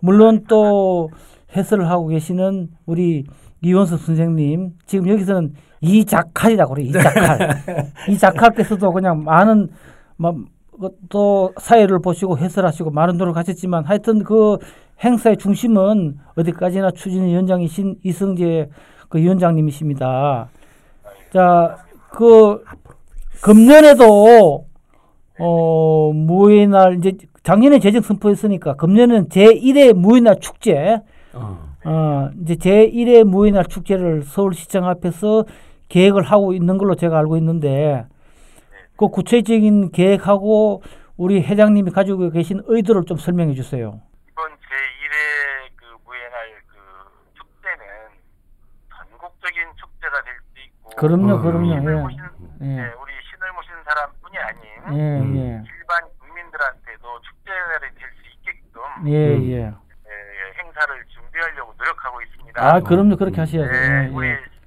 [0.00, 1.10] 물론 또
[1.56, 3.24] 해설을 하고 계시는 우리
[3.62, 7.62] 이원섭 선생님 지금 여기서는 이작칼이라고 그래 이작칼
[8.08, 9.68] 이작칼께서도 그냥 많은
[10.16, 10.34] 막,
[10.80, 14.58] 그, 또 사회를 보시고 해설하시고 많은 노력하셨지만 하여튼 그
[15.02, 18.68] 행사의 중심은 어디까지나 추진위원장이신 이성재
[19.08, 20.48] 그 위원장님이십니다.
[21.32, 21.76] 자,
[22.10, 22.64] 그
[23.42, 24.66] 금년에도
[25.40, 27.12] 어 무예날 이제
[27.44, 31.00] 작년에 재정 선포했으니까 금년은 제 1회 무예날 축제
[31.32, 31.68] 어.
[31.84, 35.44] 어, 이제 제1회 무예날 축제를 서울시청 앞에서
[35.88, 38.06] 계획을 하고 있는 걸로 제가 알고 있는데
[38.96, 40.82] 그 구체적인 계획하고
[41.16, 44.00] 우리 회장님이 가지고 계신 의도를 좀 설명해 주세요.
[44.30, 46.76] 이번 제1회 그 무예날 그
[47.34, 47.84] 축제는
[48.96, 51.40] 전국적인 축제가 될 수 있고 그럼요, 어.
[51.40, 51.74] 그럼요.
[51.74, 52.18] 신을 모신,
[52.62, 52.66] 예.
[52.66, 52.92] 예, 예.
[53.00, 54.62] 우리 신을 모신 사람뿐이 아닌
[54.98, 55.36] 예, 음.
[55.36, 55.40] 예.
[55.78, 59.42] 일반 국민들한테도 축제날이 될 수 있게끔 예, 음.
[59.50, 59.56] 예.
[59.58, 62.62] 예, 행사를 준비하려고 노력하고 있습니다.
[62.62, 63.16] 아, 그럼요.
[63.16, 63.72] 그렇게 하셔야죠.
[63.74, 64.34] 예, 예, 우리 예.
[64.34, 64.57] 뭐 조성재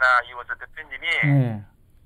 [0.00, 1.62] 대표님이나 이원석 대표님이 예.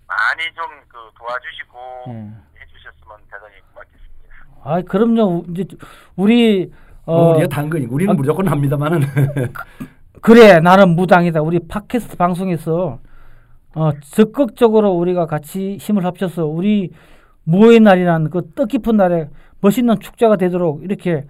[0.07, 1.79] 많이 좀 그 도와주시고
[2.09, 2.13] 예.
[2.61, 4.63] 해주셨으면 대단히 고맙겠습니다.
[4.63, 5.45] 아, 그럼요.
[5.51, 5.65] 이제
[6.17, 6.73] 우리
[7.07, 9.01] 어 우리가 당근이 우리는 아, 무조건 합니다만은
[10.21, 11.41] 그래 나는 무당이다.
[11.43, 12.99] 우리 팟캐스트 방송에서
[13.75, 16.93] 어, 적극적으로 우리가 같이 힘을 합쳐서 우리
[17.45, 19.29] 무의 날이라는 그 뜻깊은 날에
[19.61, 21.27] 멋있는 축제가 되도록 이렇게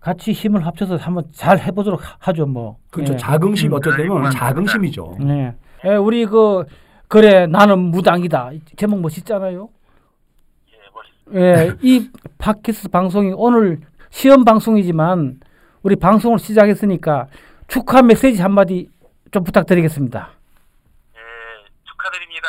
[0.00, 2.78] 같이 힘을 합쳐서 한번 잘 해보도록 하- 하죠 뭐.
[2.90, 3.14] 그렇죠.
[3.14, 3.16] 예.
[3.16, 4.30] 자긍심 때는 음.
[4.30, 5.16] 자긍심이죠.
[5.20, 5.56] 네.
[5.84, 6.64] 예, 우리 그
[7.08, 9.68] 그래 나는 무당이다 이 제목 멋있잖아요.
[10.72, 11.40] 예, 멋있습니다.
[11.40, 15.40] 예, 이 팟캐스트 방송이 오늘 시험 방송이지만
[15.82, 17.28] 우리 방송을 시작했으니까
[17.68, 18.90] 축하 메시지 한마디
[19.30, 20.30] 좀 부탁드리겠습니다.
[21.14, 21.18] 예,
[21.84, 22.48] 축하드립니다.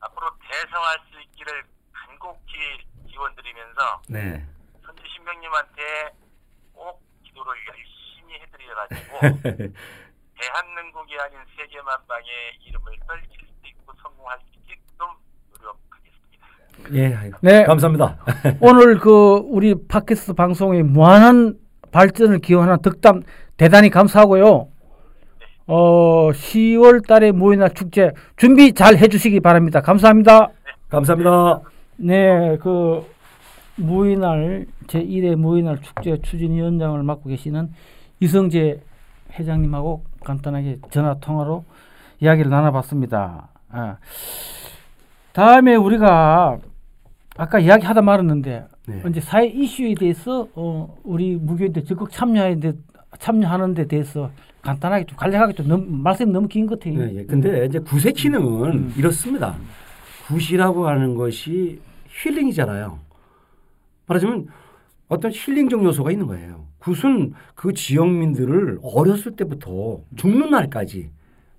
[0.00, 1.62] 앞으로 대성할 수 있기를
[1.92, 2.52] 간곡히
[3.08, 4.46] 기원드리면서 네.
[4.84, 6.10] 선지 신명님한테
[6.72, 9.72] 꼭 기도를 열심히 해드려가지고
[10.44, 12.26] 대한민국이 아닌 세계만방의
[12.66, 15.06] 이름을 떨칠 수 있고 성공할 수 있게끔
[15.56, 16.94] 노력하겠습니다.
[16.94, 17.14] 예.
[17.14, 17.38] 아이고.
[17.40, 17.64] 네.
[17.64, 18.18] 감사합니다.
[18.60, 21.58] 오늘 그 우리 팟캐스트 방송의 무한한
[21.92, 23.22] 발전을 기원한 덕담
[23.56, 24.68] 대단히 감사하고요.
[25.66, 29.80] 어, 10월 달에 모이날 축제 준비 잘 해주시기 바랍니다.
[29.80, 30.48] 감사합니다.
[30.90, 31.62] 감사합니다.
[31.96, 33.06] 네, 그
[33.76, 37.72] 무이날 제1회 무이날 축제 추진위원장을 맡고 계시는
[38.20, 38.80] 이성재
[39.32, 41.64] 회장님하고 간단하게 전화 통화로
[42.20, 43.48] 이야기를 나눠봤습니다.
[43.70, 43.96] 아.
[45.32, 46.58] 다음에 우리가
[47.36, 49.02] 아까 이야기하다 말았는데 네.
[49.08, 52.72] 이제 사회 이슈에 대해서 어, 우리 무교인들 적극 참여하는 데
[53.18, 54.30] 참여하는 데 대해서
[54.62, 56.98] 간단하게 좀 간략하게 좀 너무, 말씀이 너무 긴 것 같아요.
[56.98, 57.24] 네, 예.
[57.24, 58.94] 근데 이제 굿의 기능은 음.
[58.96, 59.54] 이렇습니다.
[60.28, 62.98] 굿이라고 하는 것이 힐링이잖아요.
[64.06, 64.46] 말하자면
[65.08, 66.66] 어떤 힐링적 요소가 있는 거예요.
[66.78, 71.10] 굿은 그 지역민들을 어렸을 때부터 죽는 날까지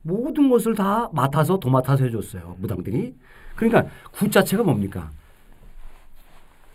[0.01, 2.57] 모든 것을 다 맡아서 도맡아서 해줬어요.
[2.59, 3.15] 무당들이.
[3.55, 5.09] 그러니까 굿 자체가 뭡니까?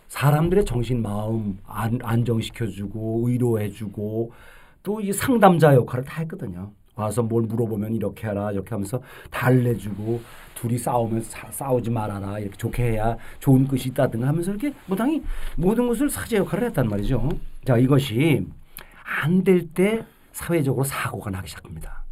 [0.08, 4.32] 사람들의 정신 마음 안, 안정시켜주고 위로해주고
[4.82, 6.72] 또 이 상담자 역할을 다 했거든요.
[7.00, 10.20] 와서 뭘 물어보면 이렇게 하라 이렇게 하면서 달래주고
[10.54, 15.22] 둘이 싸우면 사- 싸우지 말아라 이렇게 좋게 해야 좋은 것이 있다든가 하면서 이렇게 무당이
[15.56, 17.28] 모든 것을 사제 역할을 했단 말이죠.
[17.64, 18.46] 자 이것이
[19.22, 22.04] 안 될 때 사회적으로 사고가 나기 시작합니다.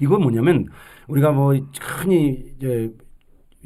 [0.00, 0.66] 이건 뭐냐면
[1.06, 2.90] 우리가 뭐 흔히 이제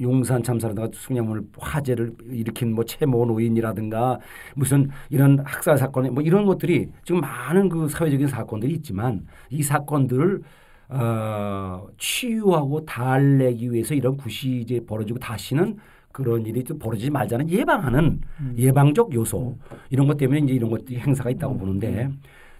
[0.00, 4.18] 용산 참사라든가 수냐물 화재를 일으킨 뭐 채모 노인이라든가
[4.54, 10.42] 무슨 이런 학살 사건 뭐 이런 것들이 지금 많은 그 사회적인 사건들이 있지만 이 사건들을
[10.90, 15.76] 어, 치유하고 달래기 위해서 이런 굿이 이제 벌어지고 다시는
[16.12, 18.20] 그런 일이 좀 벌어지지 말자는 예방하는
[18.56, 19.58] 예방적 요소
[19.90, 22.08] 이런 것 때문에 이제 이런 것들이 행사가 있다고 보는데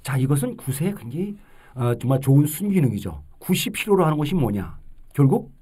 [0.03, 1.37] 자 이것은 굿의 굉장히
[1.75, 3.23] 어, 정말 좋은 순기능이죠.
[3.39, 4.77] 굿이 필요로 하는 것이 뭐냐?
[5.15, 5.53] 결국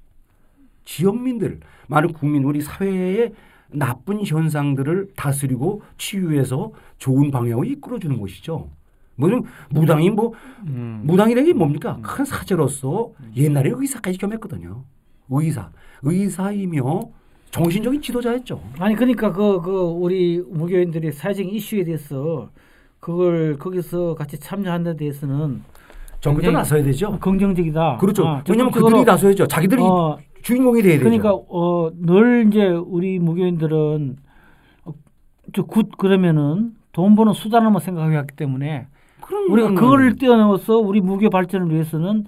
[0.87, 3.33] 지역민들, 많은 국민, 우리 사회의
[3.69, 8.69] 나쁜 현상들을 다스리고 치유해서 좋은 방향으로 이끌어주는 것이죠.
[9.17, 10.31] 뭐좀 무당이 뭐
[10.63, 11.99] 무당이라는 게 뭡니까?
[12.01, 14.83] 큰 사제로서 옛날에 의사까지 겸했거든요.
[15.29, 15.69] 의사,
[16.03, 17.01] 의사이며
[17.51, 18.61] 정신적인 지도자였죠.
[18.79, 22.49] 아니 그러니까 그 그 우리 무교인들이 사회적인 이슈에 대해서
[23.01, 25.63] 그걸 거기서 같이 참여하는 데 대해서는
[26.21, 27.19] 정부도 나서야 되죠.
[27.19, 27.97] 긍정적이다.
[27.97, 28.25] 그렇죠.
[28.25, 29.47] 아, 왜냐하면 적극적으로 그들이 나서야죠.
[29.47, 30.17] 자기들이 어,
[30.47, 31.03] 주인공이 돼야 되죠.
[31.03, 34.15] 그러니까 어, 늘 이제 우리 무교인들은
[34.85, 34.93] 어,
[35.53, 38.87] 저굿 그러면은 돈 버는 수단으로만 생각하기 때문에
[39.19, 42.25] 그럼 우리가 그거를 뛰어넘어서 우리 무교 발전을 위해서는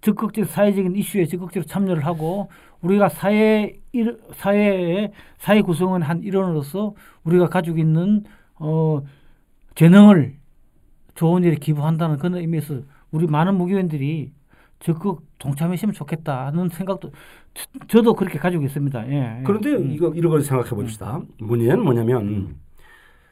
[0.00, 2.48] 적극적 사회적인 이슈에 적극적으로 참여를 하고
[2.82, 8.24] 우리가 사회 일, 사회의 사회 구성원 한 일원으로서 우리가 가지고 있는
[8.56, 9.02] 어
[9.76, 10.34] 재능을
[11.14, 12.80] 좋은 일에 기부한다는 그런 의미에서
[13.12, 14.32] 우리 많은 무교인들이
[14.80, 17.12] 적극 동참했으면 좋겠다는 생각도
[17.54, 19.08] 저, 저도 그렇게 가지고 있습니다.
[19.08, 19.12] 예.
[19.40, 19.42] 예.
[19.44, 19.90] 그런데 음.
[19.92, 21.20] 이거 이런 걸 생각해 봅시다.
[21.38, 22.56] 문제는 뭐냐면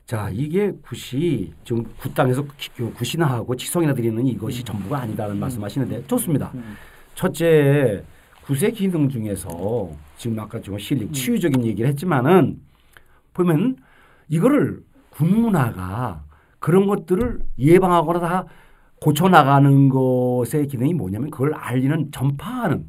[0.05, 6.07] 자 이게 굿이 지금 굿당에서 기- 그 굿이나 하고 치성이나 드리는 이것이 전부가 아니다는 말씀하시는데
[6.07, 6.51] 좋습니다.
[6.55, 6.77] 음.
[7.15, 8.03] 첫째
[8.45, 10.79] 굿의 기능 중에서 지금 아까 좀 음.
[10.79, 12.61] 심리 치유적인 얘기를 했지만은
[13.35, 13.77] 보면
[14.29, 16.25] 이거를 군문화가
[16.59, 18.45] 그런 것들을 예방하거나 다
[19.01, 22.89] 고쳐 나가는 것의 기능이 뭐냐면 그걸 알리는 전파하는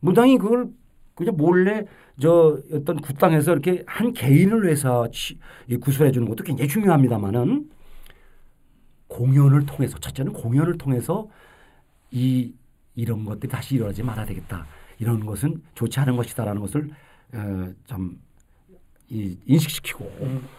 [0.00, 0.68] 무당이 그걸
[1.14, 1.84] 그냥 몰래
[2.20, 5.08] 저 어떤 굿당에서 이렇게 한 개인을 위해서
[5.80, 7.68] 구술해 주는 것도 굉장히 중요합니다만은
[9.08, 11.28] 공연을 통해서 첫째는 공연을 통해서
[12.10, 12.52] 이
[12.94, 14.66] 이런 것들이 다시 일어나지 말아야 되겠다.
[14.98, 16.90] 이런 것은 좋지 않은 것이다라는 것을
[17.32, 18.18] 어, 좀
[19.08, 20.10] 이, 인식시키고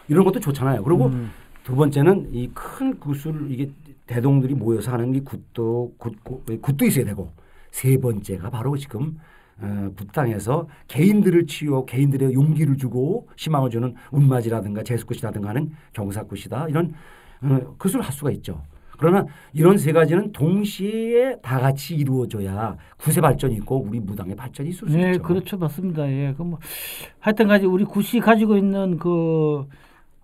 [0.08, 0.82] 이런 것도 좋잖아요.
[0.82, 1.30] 그리고 음.
[1.62, 3.70] 두 번째는 이 큰 굿을 이게
[4.10, 7.30] 대동들이 모여서 하는 이 굿도 굿, 굿, 굿도 있어야 되고
[7.70, 9.16] 세 번째가 바로 지금
[9.60, 16.92] 어, 굿당에서 개인들을 치유, 개인들의 용기를 주고 희망을 주는 운맞이라든가 재수굿이라든가 하는 경사굿이다 이런
[17.42, 18.60] 어, 굿을 할 수가 있죠.
[18.98, 24.88] 그러나 이런 세 가지는 동시에 다 같이 이루어져야 굿의 발전이 있고 우리 무당의 발전이 있을
[24.88, 25.22] 수 네, 있죠.
[25.22, 26.10] 그렇죠, 맞습니다.
[26.10, 26.58] 예, 그뭐
[27.20, 29.66] 하여튼까지 우리 굿이 가지고 있는 그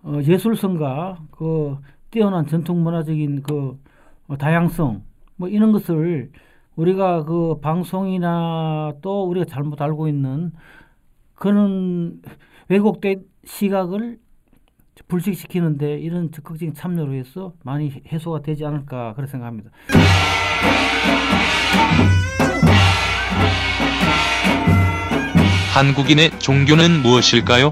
[0.03, 1.77] 어, 예술성과 그
[2.11, 3.79] 뛰어난 전통 문화적인 그
[4.27, 5.03] 어, 다양성
[5.35, 6.31] 뭐 이런 것을
[6.75, 10.51] 우리가 그 방송이나 또 우리가 잘못 알고 있는
[11.35, 12.21] 그런
[12.69, 14.19] 왜곡된 시각을
[15.07, 19.69] 불식시키는데 이런 적극적인 참여로 해서 많이 해소가 되지 않을까 그렇게 생각합니다.
[25.73, 27.71] 한국인의 종교는 무엇일까요?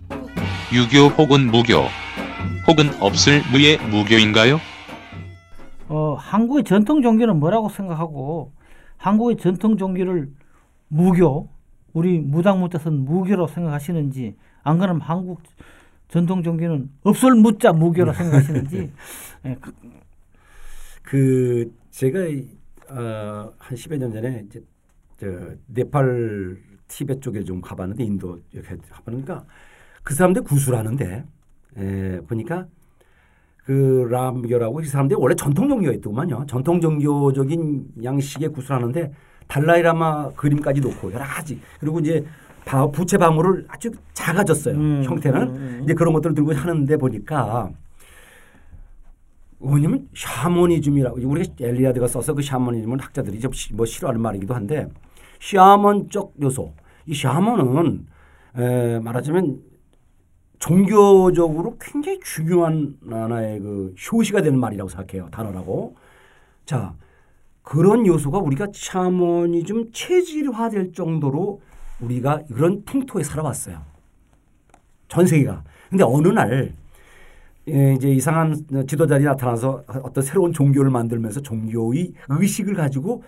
[0.72, 1.86] 유교 혹은 무교,
[2.68, 4.60] 혹은 없을 무의 무교인가요?
[5.88, 8.52] 어, 한국의 전통 종교는 뭐라고 생각하고
[8.98, 10.32] 한국의 전통 종교를
[10.88, 11.50] 무교,
[11.94, 15.42] 우리 무당 무자선 무교로 생각하시는지 안 그러면 한국
[16.08, 18.92] 전통 종교는 없을 무자 무교로 생각하시는지.
[19.46, 19.74] 예, 그-
[21.04, 22.20] 그 제가
[22.90, 24.62] 어, 한 10여 년 전에 이제
[25.18, 25.28] 저
[25.68, 26.58] 네팔
[26.88, 29.46] 티베트 쪽에 좀 가봤는데 인도 이렇게 가보니까
[30.04, 31.24] 그 사람들 구술하는데
[31.78, 32.66] 에, 보니까
[33.66, 36.46] 그 람교라고 이 사람들이 원래 전통 종교였더구만요.
[36.48, 39.12] 전통 종교적인 양식의 구술하는데
[39.48, 42.24] 달라이라마 그림까지 놓고 여러 가지 그리고 이제
[42.64, 44.76] 바- 부채 방울을 아주 작아졌어요.
[44.76, 45.82] 음, 형태는 음, 음.
[45.84, 47.70] 이제 그런 것들을 들고 하는데 보니까
[49.58, 54.88] 뭐냐면 샤머니즘이라고 우리가 엘리아드가 써서 그 샤머니즘은 학자들이 좀 시- 뭐 싫어하는 말이기도 한데
[55.40, 56.72] 샤먼적 요소
[57.08, 58.06] 이 샤먼은
[58.58, 59.60] 에, 말하자면
[60.60, 65.96] 종교적으로 굉장히 중요한 하나의 그 효시가 되는 말이라고 생각해요 단어라고.
[66.66, 66.96] 자
[67.62, 71.62] 그런 요소가 우리가 샤머니즘 체질화될 정도로
[72.00, 73.82] 우리가 그런 풍토에 살아왔어요.
[75.08, 75.64] 전 세계가.
[75.90, 76.74] 근데 어느 날
[77.68, 78.56] 예, 이제 이상한
[78.88, 83.24] 지도자들이 나타나서 어떤 새로운 종교를 만들면서 종교의 의식을 가지고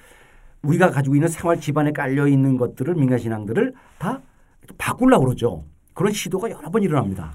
[0.61, 4.21] 우리가 가지고 있는 생활 집안에 깔려 있는 것들을 민간 신앙들을 다
[4.77, 5.63] 바꾸려고 그러죠.
[5.97, 7.33] 그런 시도가 여러 번 일어납니다.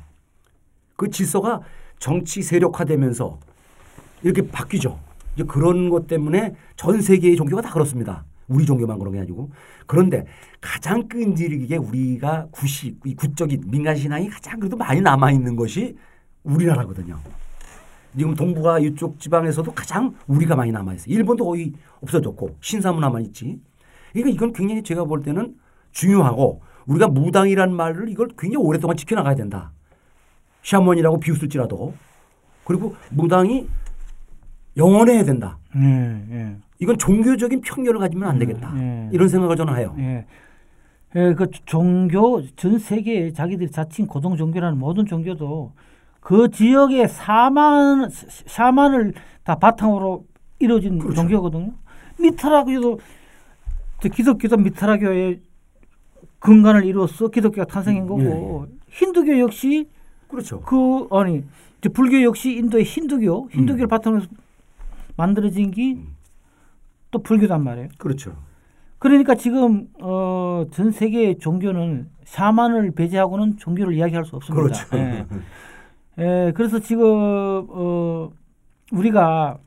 [0.94, 1.62] 그 질서가
[1.98, 3.40] 정치 세력화되면서
[4.22, 5.00] 이렇게 바뀌죠.
[5.34, 8.24] 이제 그런 것 때문에 전 세계의 종교가 다 그렇습니다.
[8.46, 9.50] 우리 종교만 그런 게 아니고.
[9.86, 10.26] 그런데
[10.60, 15.96] 가장 끈질기게 우리가 구시, 이 구적인 민간 신앙이 가장 그래도 많이 남아 있는 것이
[16.44, 17.18] 우리나라거든요.
[18.16, 21.12] 지금 동북아 이쪽 지방에서도 가장 우리가 많이 남아 있어요.
[21.12, 23.58] 일본도 거의 없어졌고 신사문화만 있지.
[24.12, 25.56] 그러니까 이건 굉장히 제가 볼 때는
[25.90, 29.72] 중요하고 우리가 무당이라는 말을 이걸 굉장히 오랫동안 지켜나가야 된다.
[30.62, 31.94] 샤먼이라고 비웃을지라도
[32.64, 33.68] 그리고 무당이
[34.76, 35.58] 영원해야 된다.
[35.76, 36.56] 예, 예.
[36.78, 38.72] 이건 종교적인 편견을 가지면 안 되겠다.
[38.76, 39.08] 예.
[39.12, 39.94] 이런 생각을 저는 해요.
[39.98, 40.26] 예.
[41.14, 45.72] 예, 그 종교 전 세계에 자기들이 자칭 고동 종교라는 모든 종교도
[46.20, 49.12] 그 지역의 사만 샤만을
[49.44, 50.24] 다 바탕으로
[50.58, 51.16] 이루어진 그렇죠.
[51.16, 51.72] 종교거든요.
[52.18, 53.00] 미타라교도
[54.00, 55.40] 저 기독교도 미타라교의
[56.42, 59.88] 근간을 이루어서 기독교가 탄생한 거고 힌두교 역시
[60.28, 60.60] 그렇죠.
[60.60, 61.44] 그 아니
[61.92, 64.30] 불교 역시 인도의 힌두교 힌두교를 바탕으로 해서
[65.16, 65.96] 만들어진 게
[67.12, 67.88] 또 불교단 말이에요.
[67.98, 68.34] 그렇죠.
[68.98, 74.62] 그러니까 지금 어, 전 세계 종교는 샤만을 배제하고는 종교를 이야기할 수 없습니다.
[74.62, 74.96] 그렇죠.
[74.96, 75.26] 예.
[76.18, 77.04] 예, 그래서 지금
[77.68, 78.30] 어,
[78.90, 79.58] 우리가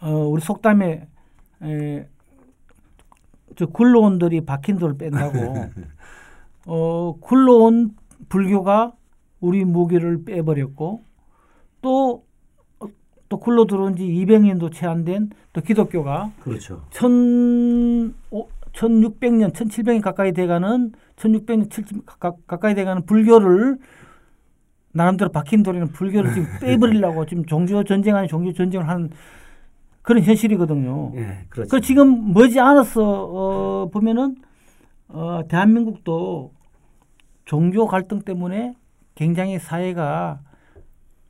[0.00, 1.06] 어, 우리 속담에
[1.62, 2.08] 에,
[3.56, 5.38] 저 굴러온들이 박힌 돌을 뺀다고
[6.66, 7.94] 어, 굴러온
[8.28, 8.92] 불교가
[9.40, 11.02] 우리 무교를 빼버렸고
[11.82, 12.24] 또
[12.80, 12.86] 어,
[13.28, 16.82] 또 굴러 들어온 지 200년도 채 안 된 또 기독교가 그렇죠.
[16.92, 18.12] 1
[18.74, 21.84] 1600년, 1700년 가까이 돼가는 1600년, 7
[22.48, 23.78] 가까이 돼가는 불교를
[24.92, 29.10] 나름대로 박힌 돌이는 불교를 지금 빼버리려고 지금 종교 전쟁 아닌 종교 전쟁을 하는
[30.04, 31.12] 그런 현실이거든요.
[31.16, 31.70] 예, 그렇죠.
[31.70, 34.36] 그 지금 머지 않아서 어, 보면은
[35.08, 36.52] 어, 대한민국도
[37.46, 38.76] 종교 갈등 때문에
[39.14, 40.40] 굉장히 사회가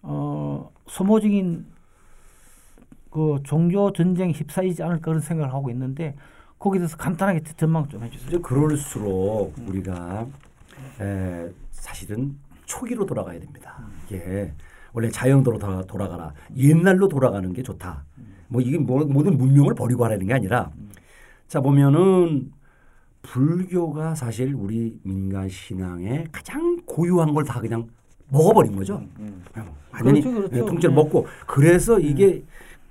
[0.02, 1.66] 어, 소모적인
[3.10, 6.16] 그 종교 전쟁 휩싸이지 않을 그런 생각을 하고 있는데
[6.58, 8.28] 거기에 대해서 간단하게 전망 좀 해주세요.
[8.28, 10.26] 이제 그럴수록 우리가
[11.00, 13.78] 에, 사실은 초기로 돌아가야 됩니다.
[14.06, 14.52] 이게
[14.92, 16.32] 원래 자연도로 돌아, 돌아가라.
[16.56, 18.04] 옛날로 돌아가는 게 좋다.
[18.48, 20.70] 뭐 이게 뭐, 모든 문명을 버리고 하라는 게 아니라
[21.48, 22.52] 자 보면은
[23.22, 27.88] 불교가 사실 우리 민간 신앙의 가장 고유한 걸 다 그냥
[28.28, 29.02] 먹어버린 거죠.
[29.52, 30.56] 그냥 완전히 그렇죠, 그렇죠.
[30.56, 31.02] 예, 통째로 네.
[31.02, 32.42] 먹고 그래서 이게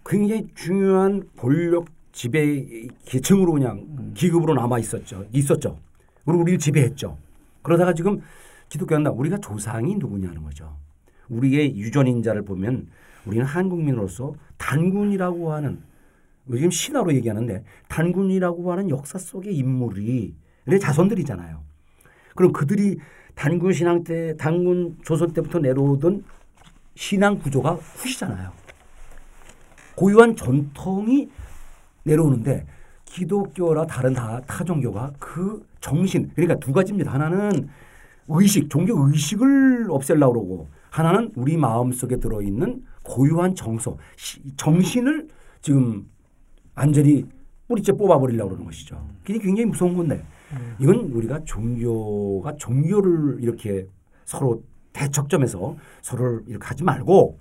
[0.05, 5.25] 굉장히 중요한 권력 지배 계층으로 그냥 기급으로 남아 있었죠.
[5.31, 5.77] 있었죠.
[6.25, 7.17] 그리고 우리를 지배했죠.
[7.61, 8.21] 그러다가 지금
[8.69, 10.75] 기독교는 우리가 조상이 누구냐는 거죠.
[11.29, 12.87] 우리의 유전인자를 보면
[13.25, 14.33] 우리는 한국민으로서
[14.63, 15.81] 단군이라고 하는
[16.49, 20.35] 요즘 신화로 얘기하는데 단군이라고 하는 역사 속의 인물이
[20.65, 21.61] 내 자손들이잖아요.
[22.35, 22.97] 그럼 그들이
[23.35, 26.23] 단군 신앙 때 단군 조선 때부터 내려오던
[26.95, 28.51] 신앙 구조가 후시잖아요.
[29.95, 31.29] 고유한 전통이
[32.03, 32.65] 내려오는데
[33.05, 37.13] 기독교나 다른 다, 타 종교가 그 정신 그러니까 두 가지입니다.
[37.13, 37.69] 하나는
[38.29, 45.27] 의식, 종교 의식을 없애려고 그러고 하나는 우리 마음 속에 들어있는 고유한 정서, 시- 정신을
[45.61, 46.07] 지금
[46.75, 47.25] 완전히
[47.67, 49.01] 뿌리째 뽑아버리려고 그러는 것이죠.
[49.23, 50.23] 그게 굉장히 무서운 건데
[50.79, 53.87] 이건 우리가 종교가 종교를 이렇게
[54.25, 57.39] 서로 대척점에서 서로를 이렇게 하지 말고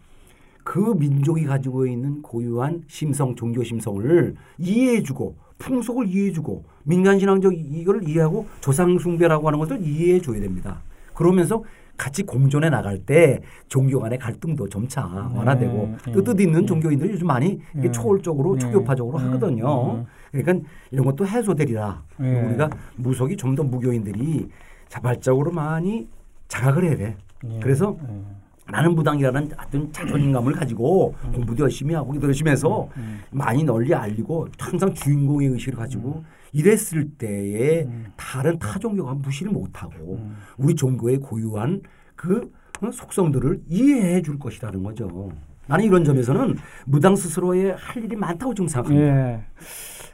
[0.65, 9.47] 그 민족이 가지고 있는 고유한 심성, 종교 심성을 이해해주고 풍속을 이해해주고 민간신앙적 이걸 이해하고 조상숭배라고
[9.49, 10.81] 하는 것을 이해해줘야 됩니다.
[11.15, 11.63] 그러면서
[12.03, 16.67] 같이 공존해 나갈 때 종교 간의 갈등도 점차 완화되고 네, 뜻뜻 네, 있는 네.
[16.67, 17.61] 종교인들이 요즘 많이
[17.93, 20.05] 초월적으로 네, 초교파적으로 네, 하거든요.
[20.33, 20.43] 네.
[20.43, 22.03] 그러니까 이런 것도 해소되리라.
[22.17, 22.41] 네.
[22.43, 24.49] 우리가 무속이 좀 더 무교인들이
[24.89, 26.09] 자발적으로 많이
[26.49, 27.17] 자각을 해야 돼.
[27.45, 27.61] 예.
[27.61, 28.73] 그래서 예.
[28.73, 32.89] 나는 무당이라는 어떤 자존감을 가지고 공부도 열심히 하고 열심히 해서
[33.31, 40.75] 많이 널리 알리고 항상 주인공의 의식을 가지고 이랬을 때에 다른 타 종교가 무시를 못하고 우리
[40.75, 41.81] 종교의 고유한
[42.15, 45.31] 그 어, 속성들을 이해해 줄 것이라는 거죠.
[45.67, 49.33] 나는 이런 점에서는 무당 스스로의 할 일이 많다고 좀 생각합니다.
[49.33, 49.45] 예.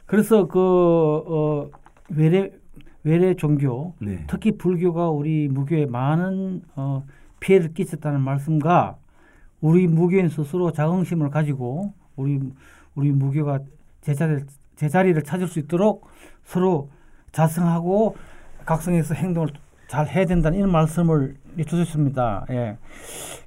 [0.05, 1.69] 그래서 그 어,
[2.09, 2.51] 외래
[3.03, 4.25] 외래 종교, 네.
[4.27, 7.05] 특히 불교가 우리 무교에 많은 어,
[7.39, 8.97] 피해를 끼쳤다는 말씀과
[9.61, 12.39] 우리 무교인 스스로 자긍심을 가지고 우리
[12.95, 13.59] 우리 무교가
[14.01, 14.43] 제자리
[14.75, 16.07] 제자리를 찾을 수 있도록
[16.49, 16.89] 서로
[17.31, 18.15] 자성하고
[18.65, 19.49] 각성해서 행동을
[19.87, 21.35] 잘 해야 된다는 이런 말씀을
[21.67, 22.45] 주셨습니다.
[22.49, 22.77] 예.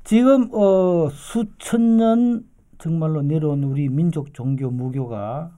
[0.04, 2.44] 지금 어, 수천 년
[2.78, 5.50] 정말로 내려온 우리 민족 종교 무교가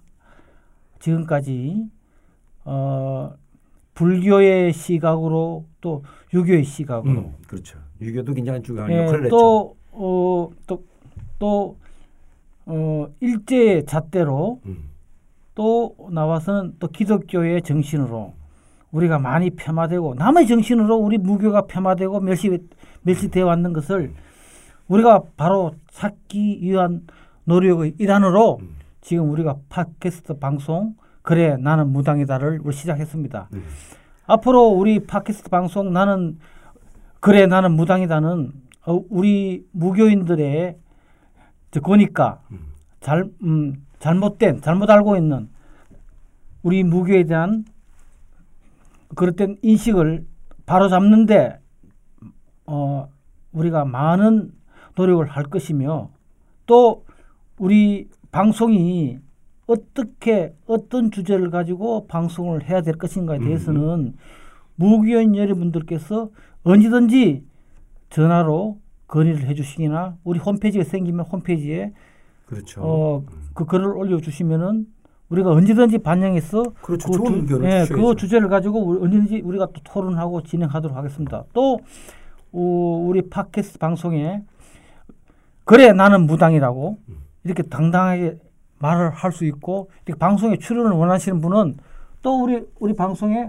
[1.01, 1.87] 지금까지
[2.65, 3.35] 어,
[3.93, 7.79] 불교의 시각으로 또 유교의 시각으로 음, 그렇죠.
[8.01, 9.37] 유교도 굉장히 중요한 예, 역할을 했죠.
[9.37, 10.83] 또, 어, 또,
[11.39, 11.77] 또,
[12.65, 14.94] 어, 일제 잣대로 음.
[15.55, 18.35] 또 나와서는 또 기독교의 정신으로
[18.91, 22.59] 우리가 많이 폄하되고 남의 정신으로 우리 무교가 폄하되고 멸시
[23.03, 24.13] 멸시되어 왔는 것을
[24.89, 27.07] 우리가 바로 찾기 위한
[27.45, 28.77] 노력의 일환으로 음.
[29.01, 33.49] 지금 우리가 팟캐스트 방송 그래 나는 무당이다를 우리 시작했습니다.
[33.53, 33.65] 음.
[34.27, 36.39] 앞으로 우리 팟캐스트 방송 나는
[37.21, 38.53] 그래 나는 무당이다는
[38.87, 40.77] 어, 우리 무교인들의
[41.71, 42.59] 저 거니까 음.
[43.01, 45.49] 잘 음, 잘못된 잘못 알고 있는
[46.63, 47.65] 우리 무교에 대한
[49.17, 50.27] 그릇된 인식을
[50.67, 51.59] 바로 잡는데
[52.67, 53.09] 어,
[53.53, 54.53] 우리가 많은
[54.95, 56.11] 노력을 할 것이며
[56.67, 57.07] 또
[57.59, 59.21] 우리 방송이
[59.67, 64.17] 어떻게 어떤 주제를 가지고 방송을 해야 될 것인가에 대해서는
[64.77, 66.29] 무교인 여러분들께서
[66.63, 67.43] 언제든지
[68.11, 71.95] 전화로 건의를 해주시기나 우리 홈페이지가 생기면 홈페이지에
[72.47, 72.81] 그렇죠.
[72.83, 73.25] 어,
[73.55, 74.87] 그 글을 올려주시면은
[75.31, 77.11] 우리가 언제든지 반영해서 그렇죠.
[77.11, 78.07] 그, 좋은 주, 의견을 예, 주셔야죠.
[78.07, 81.45] 그 주제를 가지고 우리 언제든지 우리가 또 토론하고 진행하도록 하겠습니다.
[81.53, 81.79] 또
[82.53, 82.59] 어,
[83.07, 84.43] 우리 팟캐스트 방송에
[85.65, 86.99] 그래 나는 무당이라고
[87.45, 88.39] 이렇게 당당하게
[88.79, 91.77] 말을 할 수 있고 이렇게 방송에 출연을 원하시는 분은
[92.23, 93.47] 또 우리 우리 방송에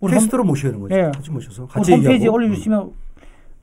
[0.00, 0.94] 우리 게스트로 모셔야 하는 거죠.
[0.96, 1.02] 예.
[1.14, 2.28] 같이 모셔서 같이 홈페이지에.
[2.28, 2.92] 올려주시면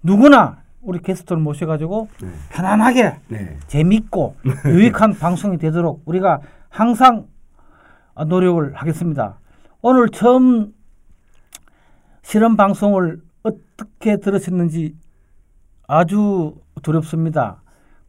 [0.02, 2.30] 누구나 우리 게스트를 모셔가지고 네.
[2.52, 3.58] 편안하게 네.
[3.68, 4.36] 재밌고
[4.68, 7.28] 유익한 방송이 되도록 우리가 항상
[8.28, 9.40] 노력을 하겠습니다.
[9.82, 10.74] 오늘 처음
[12.22, 14.96] 실험 방송을 어떻게 들으셨는지
[15.88, 17.62] 아주 두렵습니다.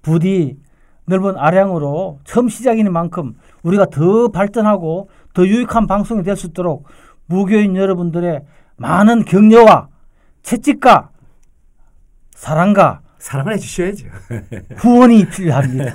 [0.02, 0.58] 부디
[1.06, 6.86] 넓은 아량으로 처음 시작인 만큼 우리가 더 발전하고 더 유익한 방송이 될 수 있도록
[7.26, 8.44] 무교인 여러분들의
[8.76, 9.88] 많은 격려와
[10.42, 11.10] 채찍과
[12.34, 14.06] 사랑과 사랑을 해주셔야죠.
[14.76, 15.94] 후원이 필요합니다.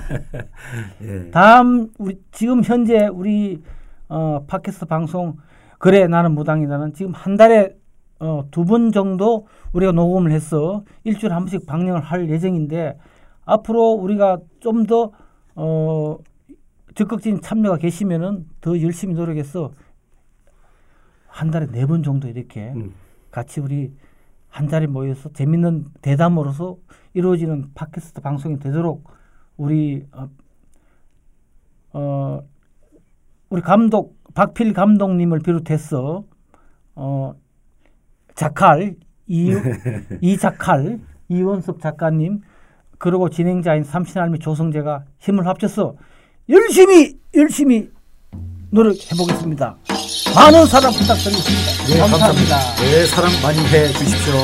[1.02, 1.30] 예.
[1.30, 3.62] 다음 우리 지금 현재 우리
[4.08, 5.36] 어, 팟캐스트 방송
[5.78, 7.76] 그래 나는 무당이다는 지금 한 달에
[8.18, 12.98] 어, 두 번 정도 우리가 녹음을 해서 일주일에 한 번씩 방영을 할 예정인데
[13.44, 15.12] 앞으로 우리가 좀더
[15.54, 16.18] 어,
[16.96, 19.70] 적극적인 참여가 계시면은 더 열심히 노력해서
[21.28, 22.92] 한 달에 네 번 정도 이렇게 음.
[23.30, 23.92] 같이 우리
[24.50, 26.76] 한 자리 모여서 재밌는 대담으로서
[27.14, 29.08] 이루어지는 팟캐스트 방송이 되도록
[29.56, 30.28] 우리 어,
[31.92, 32.42] 어
[33.48, 36.24] 우리 감독 박필 감독님을 비롯해서
[36.94, 37.34] 어
[38.34, 38.96] 작칼
[39.26, 39.52] 이
[40.20, 42.42] 이 작칼 이원섭 작가님
[42.98, 45.96] 그리고 진행자인 삼신할미 조성재가 힘을 합쳐서
[46.48, 47.90] 열심히 열심히
[48.70, 49.76] 노력해 보겠습니다.
[50.34, 51.84] 많은 사랑 부탁드리겠습니다.
[51.88, 52.74] 네, 감사합니다.
[52.76, 54.34] 네, 사랑 많이 해 주십시오.